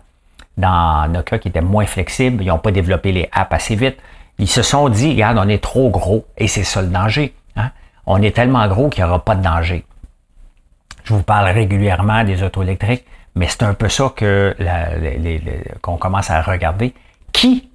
dans 0.57 1.09
Nokia 1.09 1.39
qui 1.39 1.49
était 1.49 1.61
moins 1.61 1.87
flexible. 1.87 2.43
Ils 2.43 2.49
n'ont 2.49 2.59
pas 2.59 2.73
développé 2.73 3.13
les 3.13 3.29
apps 3.33 3.53
assez 3.53 3.77
vite. 3.77 3.99
Ils 4.38 4.49
se 4.49 4.62
sont 4.62 4.88
dit, 4.88 5.12
regarde, 5.12 5.38
on 5.38 5.49
est 5.49 5.62
trop 5.62 5.90
gros 5.90 6.27
et 6.37 6.49
c'est 6.49 6.64
ça 6.64 6.83
le 6.83 6.88
danger. 6.88 7.35
Hein? 7.57 7.70
On 8.07 8.20
est 8.20 8.35
tellement 8.35 8.66
gros 8.68 8.88
qu'il 8.88 9.05
n'y 9.05 9.09
aura 9.09 9.25
pas 9.25 9.35
de 9.35 9.42
danger. 9.42 9.85
Je 11.05 11.14
vous 11.14 11.23
parle 11.23 11.49
régulièrement 11.51 12.25
des 12.25 12.42
autos 12.42 12.62
électriques, 12.62 13.05
mais 13.35 13.47
c'est 13.49 13.62
un 13.62 13.75
peu 13.75 13.88
ça 13.88 14.12
que 14.14 14.57
qu'on 15.83 15.97
commence 15.97 16.31
à 16.31 16.40
regarder. 16.42 16.94
Qui 17.33 17.68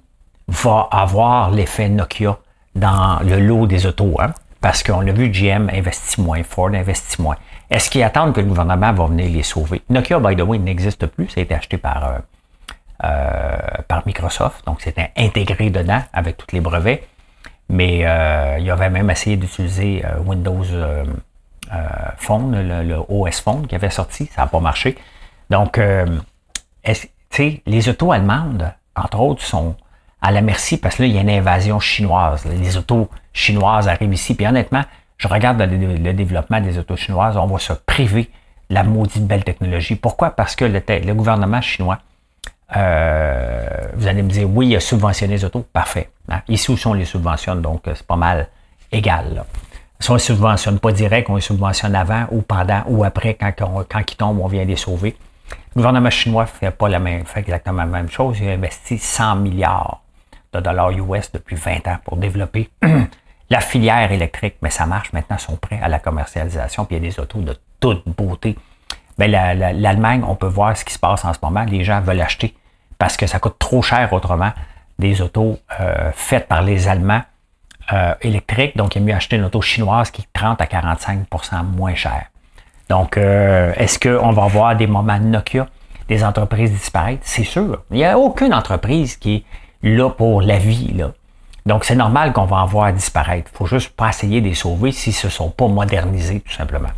va 0.48 0.88
avoir 0.90 1.50
l'effet 1.50 1.88
Nokia 1.88 2.38
dans 2.74 3.20
le 3.24 3.38
lot 3.38 3.66
des 3.66 3.86
autos? 3.86 4.16
Hein? 4.20 4.32
Parce 4.60 4.82
qu'on 4.82 5.06
a 5.06 5.12
vu 5.12 5.30
GM 5.30 5.70
investit 5.72 6.20
moins, 6.20 6.42
Ford 6.42 6.68
investit 6.74 7.22
moins. 7.22 7.36
Est-ce 7.70 7.88
qu'ils 7.88 8.02
attendent 8.02 8.34
que 8.34 8.40
le 8.40 8.46
gouvernement 8.46 8.92
va 8.92 9.06
venir 9.06 9.30
les 9.30 9.42
sauver? 9.42 9.80
Nokia, 9.88 10.18
by 10.18 10.36
the 10.36 10.42
way, 10.42 10.58
n'existe 10.58 11.06
plus. 11.06 11.28
Ça 11.28 11.40
a 11.40 11.44
été 11.44 11.54
acheté 11.54 11.78
par, 11.78 12.04
euh, 12.04 12.18
par 13.00 14.02
Microsoft. 14.06 14.64
Donc, 14.66 14.80
c'était 14.80 15.10
intégré 15.16 15.70
dedans 15.70 16.02
avec 16.12 16.36
tous 16.36 16.52
les 16.52 16.60
brevets. 16.60 17.06
Mais 17.68 18.00
euh, 18.04 18.58
il 18.58 18.70
avait 18.70 18.90
même 18.90 19.10
essayé 19.10 19.36
d'utiliser 19.36 20.02
Windows 20.24 20.64
Phone, 22.16 22.68
le, 22.68 22.96
OS 23.08 23.40
Phone 23.40 23.66
qui 23.66 23.74
avait 23.74 23.90
sorti. 23.90 24.26
Ça 24.34 24.42
n'a 24.42 24.48
pas 24.48 24.60
marché. 24.60 24.96
Donc, 25.50 25.80
les 27.66 27.88
autos 27.88 28.12
allemandes, 28.12 28.72
entre 28.96 29.20
autres, 29.20 29.42
sont 29.42 29.76
à 30.22 30.30
la 30.30 30.42
merci 30.42 30.78
parce 30.78 30.96
que 30.96 31.02
là, 31.02 31.08
il 31.08 31.14
y 31.14 31.18
a 31.18 31.22
une 31.22 31.30
invasion 31.30 31.80
chinoise. 31.80 32.44
Les 32.44 32.76
autos 32.76 33.08
chinoises 33.32 33.88
arrivent 33.88 34.12
ici. 34.12 34.34
Puis 34.34 34.46
honnêtement, 34.46 34.82
je 35.16 35.28
regarde 35.28 35.60
le, 35.60 36.12
développement 36.12 36.60
des 36.60 36.78
autos 36.78 36.96
chinoises, 36.96 37.36
on 37.36 37.46
va 37.46 37.58
se 37.58 37.72
priver 37.72 38.30
la 38.68 38.82
maudite 38.82 39.26
belle 39.26 39.44
technologie. 39.44 39.96
Pourquoi? 39.96 40.30
Parce 40.30 40.56
que 40.56 40.64
le, 40.64 41.14
gouvernement 41.14 41.60
chinois, 41.60 41.98
euh, 42.76 43.66
vous 43.94 44.06
allez 44.06 44.22
me 44.22 44.30
dire, 44.30 44.48
oui, 44.48 44.68
il 44.68 44.76
a 44.76 44.80
subventionné 44.80 45.34
les 45.34 45.44
autos. 45.44 45.64
Parfait. 45.72 46.10
Hein? 46.28 46.40
Ici, 46.48 46.70
où 46.70 46.76
sont 46.76 46.94
les 46.94 47.04
subventionne? 47.04 47.62
Donc, 47.62 47.82
c'est 47.86 48.06
pas 48.06 48.16
mal 48.16 48.48
égal. 48.92 49.44
Si 49.98 50.10
on 50.10 50.14
ne 50.14 50.18
subventionne 50.18 50.78
pas 50.78 50.92
direct, 50.92 51.28
on 51.28 51.36
les 51.36 51.40
subventionne 51.40 51.94
avant 51.94 52.26
ou 52.30 52.42
pendant 52.42 52.82
ou 52.86 53.04
après, 53.04 53.34
quand, 53.34 53.52
quand 53.56 54.00
ils 54.00 54.16
tombent, 54.16 54.40
on 54.40 54.48
vient 54.48 54.64
les 54.64 54.76
sauver. 54.76 55.16
Le 55.74 55.80
gouvernement 55.80 56.10
chinois 56.10 56.46
fait 56.46 56.70
pas 56.70 56.88
la 56.88 56.98
même, 56.98 57.26
fait 57.26 57.40
exactement 57.40 57.82
la 57.82 57.86
même 57.86 58.10
chose. 58.10 58.38
Il 58.40 58.48
a 58.48 58.52
investi 58.52 58.98
100 58.98 59.36
milliards 59.36 60.02
de 60.52 60.60
dollars 60.60 60.90
US 60.90 61.30
depuis 61.32 61.56
20 61.56 61.86
ans 61.86 61.98
pour 62.04 62.16
développer 62.16 62.70
La 63.50 63.60
filière 63.60 64.12
électrique, 64.12 64.58
mais 64.62 64.70
ça 64.70 64.86
marche 64.86 65.12
maintenant, 65.12 65.36
sont 65.36 65.56
prêts 65.56 65.80
à 65.82 65.88
la 65.88 65.98
commercialisation, 65.98 66.84
puis 66.84 66.96
il 66.96 67.02
y 67.02 67.06
a 67.06 67.10
des 67.10 67.18
autos 67.18 67.40
de 67.40 67.56
toute 67.80 68.08
beauté. 68.16 68.56
Mais 69.18 69.26
l'Allemagne, 69.26 70.22
on 70.24 70.36
peut 70.36 70.46
voir 70.46 70.76
ce 70.76 70.84
qui 70.84 70.94
se 70.94 71.00
passe 71.00 71.24
en 71.24 71.34
ce 71.34 71.40
moment. 71.42 71.64
Les 71.64 71.82
gens 71.82 72.00
veulent 72.00 72.20
acheter 72.20 72.54
parce 73.00 73.16
que 73.16 73.26
ça 73.26 73.40
coûte 73.40 73.56
trop 73.58 73.80
cher 73.80 74.12
autrement 74.12 74.52
des 74.98 75.22
autos 75.22 75.58
euh, 75.80 76.10
faites 76.14 76.46
par 76.46 76.60
les 76.60 76.86
Allemands 76.86 77.22
euh, 77.94 78.14
électriques. 78.20 78.76
Donc, 78.76 78.94
il 78.94 78.98
est 79.00 79.04
mieux 79.06 79.14
acheter 79.14 79.36
une 79.36 79.44
auto 79.44 79.62
chinoise 79.62 80.10
qui 80.10 80.20
est 80.20 80.28
30 80.34 80.60
à 80.60 80.66
45% 80.66 81.64
moins 81.64 81.94
cher. 81.94 82.26
Donc, 82.90 83.16
euh, 83.16 83.72
est-ce 83.76 83.98
qu'on 83.98 84.32
va 84.32 84.46
voir 84.48 84.76
des 84.76 84.86
moments 84.86 85.18
Nokia, 85.18 85.66
des 86.08 86.22
entreprises 86.22 86.72
disparaître? 86.72 87.22
C'est 87.24 87.42
sûr. 87.42 87.82
Il 87.90 87.96
n'y 87.96 88.04
a 88.04 88.18
aucune 88.18 88.52
entreprise 88.52 89.16
qui 89.16 89.46
est 89.82 89.88
là 89.88 90.10
pour 90.10 90.42
la 90.42 90.58
vie. 90.58 90.92
Là. 90.92 91.12
Donc, 91.64 91.86
c'est 91.86 91.96
normal 91.96 92.34
qu'on 92.34 92.44
va 92.44 92.58
en 92.58 92.66
voir 92.66 92.92
disparaître. 92.92 93.50
Il 93.54 93.56
faut 93.56 93.66
juste 93.66 93.96
pas 93.96 94.10
essayer 94.10 94.42
de 94.42 94.48
les 94.48 94.54
sauver 94.54 94.92
s'ils 94.92 95.14
ne 95.14 95.18
se 95.18 95.28
sont 95.30 95.48
pas 95.48 95.68
modernisés, 95.68 96.40
tout 96.40 96.52
simplement. 96.52 96.90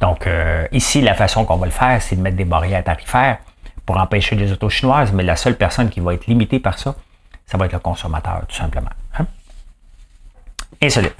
Donc, 0.00 0.26
ici, 0.72 1.02
la 1.02 1.14
façon 1.14 1.44
qu'on 1.44 1.56
va 1.56 1.66
le 1.66 1.72
faire, 1.72 2.00
c'est 2.00 2.16
de 2.16 2.20
mettre 2.20 2.36
des 2.36 2.44
barrières 2.44 2.84
tarifaires 2.84 3.38
pour 3.86 3.98
empêcher 3.98 4.36
les 4.36 4.52
autos 4.52 4.70
chinoises, 4.70 5.12
mais 5.12 5.22
la 5.22 5.36
seule 5.36 5.56
personne 5.56 5.90
qui 5.90 6.00
va 6.00 6.14
être 6.14 6.26
limitée 6.26 6.58
par 6.58 6.78
ça, 6.78 6.94
ça 7.46 7.58
va 7.58 7.66
être 7.66 7.72
le 7.72 7.78
consommateur, 7.78 8.42
tout 8.48 8.56
simplement. 8.56 8.90
Hein? 9.18 9.26
Insolite. 10.82 11.14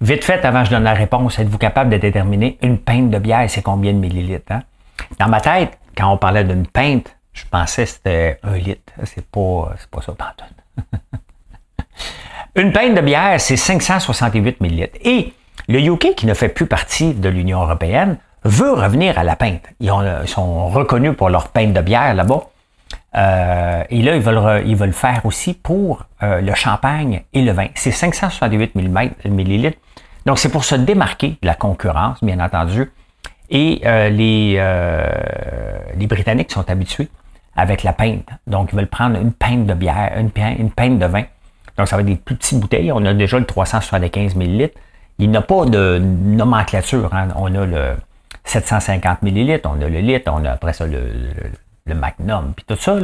Vite 0.00 0.24
fait, 0.24 0.44
avant 0.46 0.60
que 0.60 0.66
je 0.66 0.70
donne 0.70 0.84
la 0.84 0.94
réponse, 0.94 1.38
êtes-vous 1.38 1.58
capable 1.58 1.90
de 1.90 1.98
déterminer 1.98 2.58
une 2.62 2.78
pinte 2.78 3.10
de 3.10 3.18
bière, 3.18 3.48
c'est 3.50 3.62
combien 3.62 3.92
de 3.92 3.98
millilitres? 3.98 4.50
Hein? 4.50 4.62
Dans 5.18 5.28
ma 5.28 5.40
tête, 5.40 5.78
quand 5.96 6.10
on 6.10 6.16
parlait 6.16 6.44
d'une 6.44 6.66
pinte, 6.66 7.14
je 7.34 7.44
pensais 7.44 7.84
que 7.84 7.90
c'était 7.90 8.38
un 8.42 8.56
litre. 8.56 8.92
C'est 9.04 9.26
pas, 9.26 9.74
pas 9.90 10.00
ça, 10.00 10.14
Une 12.56 12.72
pinte 12.72 12.94
de 12.94 13.00
bière, 13.02 13.38
c'est 13.40 13.56
568 13.56 14.60
millilitres. 14.60 14.98
Et 15.02 15.34
le 15.70 15.78
UK, 15.78 16.14
qui 16.16 16.26
ne 16.26 16.34
fait 16.34 16.48
plus 16.48 16.66
partie 16.66 17.14
de 17.14 17.28
l'Union 17.28 17.62
européenne, 17.62 18.18
veut 18.44 18.72
revenir 18.72 19.18
à 19.18 19.24
la 19.24 19.36
pinte. 19.36 19.62
Ils, 19.78 19.92
sont 20.26 20.68
reconnus 20.68 21.16
pour 21.16 21.28
leur 21.28 21.48
pinte 21.48 21.72
de 21.72 21.80
bière 21.80 22.14
là-bas. 22.14 22.48
Euh, 23.16 23.84
et 23.88 24.02
là, 24.02 24.16
ils 24.16 24.22
veulent, 24.22 24.66
ils 24.66 24.92
faire 24.92 25.20
aussi 25.24 25.54
pour 25.54 26.06
euh, 26.24 26.40
le 26.40 26.54
champagne 26.54 27.22
et 27.32 27.42
le 27.42 27.52
vin. 27.52 27.68
C'est 27.76 27.92
568 27.92 28.74
millilitres. 29.26 29.78
Donc, 30.26 30.40
c'est 30.40 30.48
pour 30.48 30.64
se 30.64 30.74
démarquer 30.74 31.38
de 31.40 31.46
la 31.46 31.54
concurrence, 31.54 32.22
bien 32.22 32.40
entendu. 32.40 32.90
Et 33.48 33.82
euh, 33.84 34.08
les, 34.10 36.06
Britanniques 36.06 36.50
sont 36.50 36.68
habitués 36.68 37.08
avec 37.56 37.84
la 37.84 37.92
pinte. 37.92 38.28
Donc, 38.48 38.70
ils 38.72 38.76
veulent 38.76 38.88
prendre 38.88 39.20
une 39.20 39.32
pinte 39.32 39.66
de 39.66 39.74
bière, 39.74 40.12
une, 40.16 40.30
une 40.58 40.98
de 40.98 41.06
vin. 41.06 41.22
Donc, 41.76 41.86
ça 41.86 41.94
va 41.94 42.02
être 42.02 42.08
des 42.08 42.16
plus 42.16 42.34
petites 42.34 42.58
bouteilles. 42.58 42.90
On 42.90 43.04
a 43.04 43.14
déjà 43.14 43.38
le 43.38 43.46
375 43.46 44.34
millilitres. 44.34 44.76
Il 45.20 45.30
n'y 45.30 45.36
a 45.36 45.42
pas 45.42 45.66
de 45.66 45.98
nomenclature. 45.98 47.12
Hein. 47.12 47.28
On 47.36 47.54
a 47.54 47.66
le 47.66 47.94
750 48.44 49.20
millilitres, 49.20 49.68
on 49.70 49.78
a 49.82 49.88
le 49.88 50.00
litre, 50.00 50.32
on 50.34 50.42
a 50.46 50.52
après 50.52 50.72
ça 50.72 50.86
le, 50.86 51.94
magnum, 51.94 52.54
puis 52.56 52.64
tout 52.66 52.76
ça. 52.76 52.96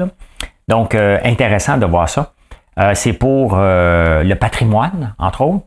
Donc, 0.66 0.94
euh, 0.94 1.18
intéressant 1.24 1.76
de 1.76 1.85
voir 1.85 2.09
ça. 2.09 2.33
Euh, 2.79 2.94
c'est 2.94 3.12
pour 3.12 3.52
euh, 3.55 4.22
le 4.22 4.35
patrimoine, 4.35 5.14
entre 5.18 5.42
autres, 5.42 5.66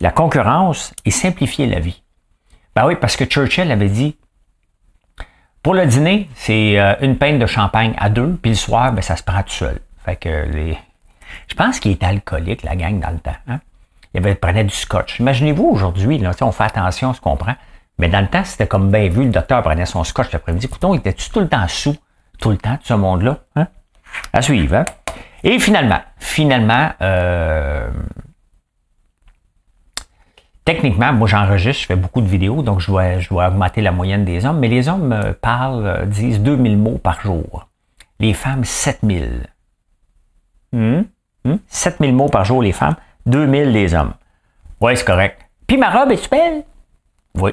la 0.00 0.10
concurrence 0.10 0.92
et 1.06 1.10
simplifier 1.10 1.66
la 1.66 1.80
vie. 1.80 2.02
Ben 2.74 2.86
oui, 2.86 2.96
parce 3.00 3.16
que 3.16 3.24
Churchill 3.24 3.72
avait 3.72 3.88
dit, 3.88 4.18
pour 5.62 5.72
le 5.72 5.86
dîner, 5.86 6.28
c'est 6.34 6.76
une 7.00 7.16
pinte 7.16 7.38
de 7.38 7.46
champagne 7.46 7.94
à 7.96 8.10
deux, 8.10 8.38
puis 8.42 8.50
le 8.50 8.56
soir, 8.56 8.92
ben, 8.92 9.00
ça 9.00 9.16
se 9.16 9.22
prend 9.22 9.42
tout 9.42 9.50
seul. 9.50 9.78
Fait 10.04 10.16
que 10.16 10.44
les... 10.52 10.76
Je 11.48 11.54
pense 11.54 11.80
qu'il 11.80 11.92
était 11.92 12.06
alcoolique, 12.06 12.64
la 12.64 12.76
gang, 12.76 13.00
dans 13.00 13.10
le 13.10 13.18
temps. 13.18 13.36
Hein? 13.48 13.60
Il 14.16 14.36
prenait 14.36 14.64
du 14.64 14.74
scotch. 14.74 15.20
Imaginez-vous 15.20 15.64
aujourd'hui, 15.64 16.22
on 16.40 16.52
fait 16.52 16.64
attention 16.64 17.10
à 17.10 17.14
ce 17.14 17.20
qu'on 17.20 17.36
prend. 17.36 17.54
Mais 17.98 18.08
dans 18.08 18.20
le 18.20 18.28
temps, 18.28 18.44
c'était 18.44 18.66
comme 18.66 18.90
bien 18.90 19.08
vu, 19.08 19.24
le 19.24 19.30
docteur 19.30 19.62
prenait 19.62 19.86
son 19.86 20.04
scotch 20.04 20.32
l'après-midi. 20.32 20.66
Écoutons, 20.66 20.94
il 20.94 20.98
était-tu 20.98 21.30
tout 21.30 21.40
le 21.40 21.48
temps 21.48 21.66
sous, 21.68 21.96
tout 22.38 22.50
le 22.50 22.56
temps, 22.56 22.76
tout 22.76 22.86
ce 22.86 22.94
monde-là? 22.94 23.38
Hein? 23.56 23.68
À 24.32 24.42
suivre. 24.42 24.76
Hein? 24.76 24.84
Et 25.42 25.58
finalement, 25.58 26.00
finalement, 26.18 26.90
euh, 27.02 27.90
techniquement, 30.64 31.12
moi 31.12 31.28
j'enregistre, 31.28 31.82
je 31.82 31.86
fais 31.86 31.96
beaucoup 31.96 32.20
de 32.20 32.26
vidéos, 32.26 32.62
donc 32.62 32.80
je 32.80 32.88
dois, 32.88 33.18
je 33.18 33.28
dois 33.28 33.48
augmenter 33.48 33.80
la 33.80 33.92
moyenne 33.92 34.24
des 34.24 34.44
hommes, 34.44 34.58
mais 34.58 34.68
les 34.68 34.88
hommes 34.88 35.12
euh, 35.12 35.32
parlent, 35.32 35.86
euh, 35.86 36.06
disent 36.06 36.40
2000 36.40 36.76
mots 36.76 36.98
par 36.98 37.20
jour. 37.20 37.68
Les 38.18 38.34
femmes, 38.34 38.64
7000. 38.64 39.46
Hum? 40.74 41.04
Hum? 41.44 41.58
7000 41.68 42.14
mots 42.14 42.28
par 42.28 42.44
jour 42.44 42.62
les 42.62 42.72
femmes, 42.72 42.96
2000 43.26 43.72
les 43.72 43.94
hommes. 43.94 44.14
Oui, 44.80 44.96
c'est 44.96 45.04
correct. 45.04 45.40
Puis 45.66 45.76
ma 45.76 45.90
robe 45.90 46.12
est 46.12 46.30
belle? 46.30 46.64
Oui. 47.34 47.52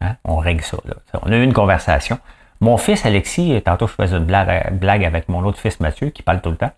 Hein? 0.00 0.16
On 0.24 0.36
règle 0.36 0.62
ça, 0.62 0.76
On 1.22 1.32
a 1.32 1.36
eu 1.36 1.42
une 1.42 1.52
conversation. 1.52 2.18
Mon 2.60 2.76
fils 2.76 3.04
Alexis, 3.04 3.60
tantôt 3.64 3.86
je 3.86 3.92
faisais 3.92 4.16
une 4.16 4.24
blague, 4.24 5.04
avec 5.04 5.28
mon 5.28 5.44
autre 5.44 5.58
fils 5.58 5.80
Mathieu 5.80 6.10
qui 6.10 6.22
parle 6.22 6.40
tout 6.40 6.50
le 6.50 6.56
temps. 6.56 6.72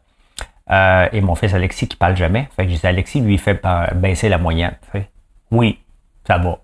Euh, 0.70 1.08
et 1.12 1.20
mon 1.20 1.34
fils 1.36 1.54
Alexis 1.54 1.86
qui 1.88 1.96
parle 1.96 2.16
jamais. 2.16 2.48
Fait 2.56 2.64
que 2.64 2.70
je 2.70 2.74
disais, 2.74 2.88
Alexis 2.88 3.20
lui 3.20 3.38
fait 3.38 3.60
baisser 3.94 4.28
la 4.28 4.38
moyenne. 4.38 4.76
Fait, 4.92 5.08
oui, 5.50 5.78
ça 6.26 6.38
va. 6.38 6.58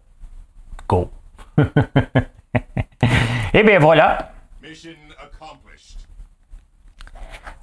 Go. 0.89 1.11
et 1.59 1.63
eh 3.55 3.63
bien 3.63 3.79
voilà. 3.79 4.33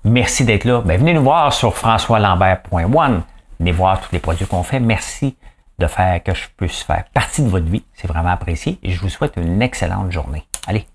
Merci 0.04 0.46
d'être 0.46 0.64
là. 0.64 0.82
Ben, 0.82 0.98
venez 0.98 1.14
nous 1.14 1.24
voir 1.24 1.52
sur 1.54 1.76
françoislambert.one. 1.76 3.24
Venez 3.60 3.72
voir 3.72 4.00
tous 4.00 4.12
les 4.14 4.20
produits 4.20 4.46
qu'on 4.46 4.64
fait. 4.64 4.80
Merci 4.80 5.36
de 5.80 5.88
faire 5.88 6.24
que 6.24 6.34
je 6.34 6.48
puisse 6.56 6.82
faire 6.82 7.06
partie 7.14 7.42
de 7.42 7.50
votre 7.50 7.66
vie. 7.66 7.84
C'est 7.94 8.08
vraiment 8.08 8.30
apprécié 8.30 8.80
et 8.84 8.92
je 8.92 9.02
vous 9.02 9.10
souhaite 9.10 9.34
une 9.38 9.62
excellente 9.62 10.12
journée. 10.12 10.44
Allez. 10.68 10.86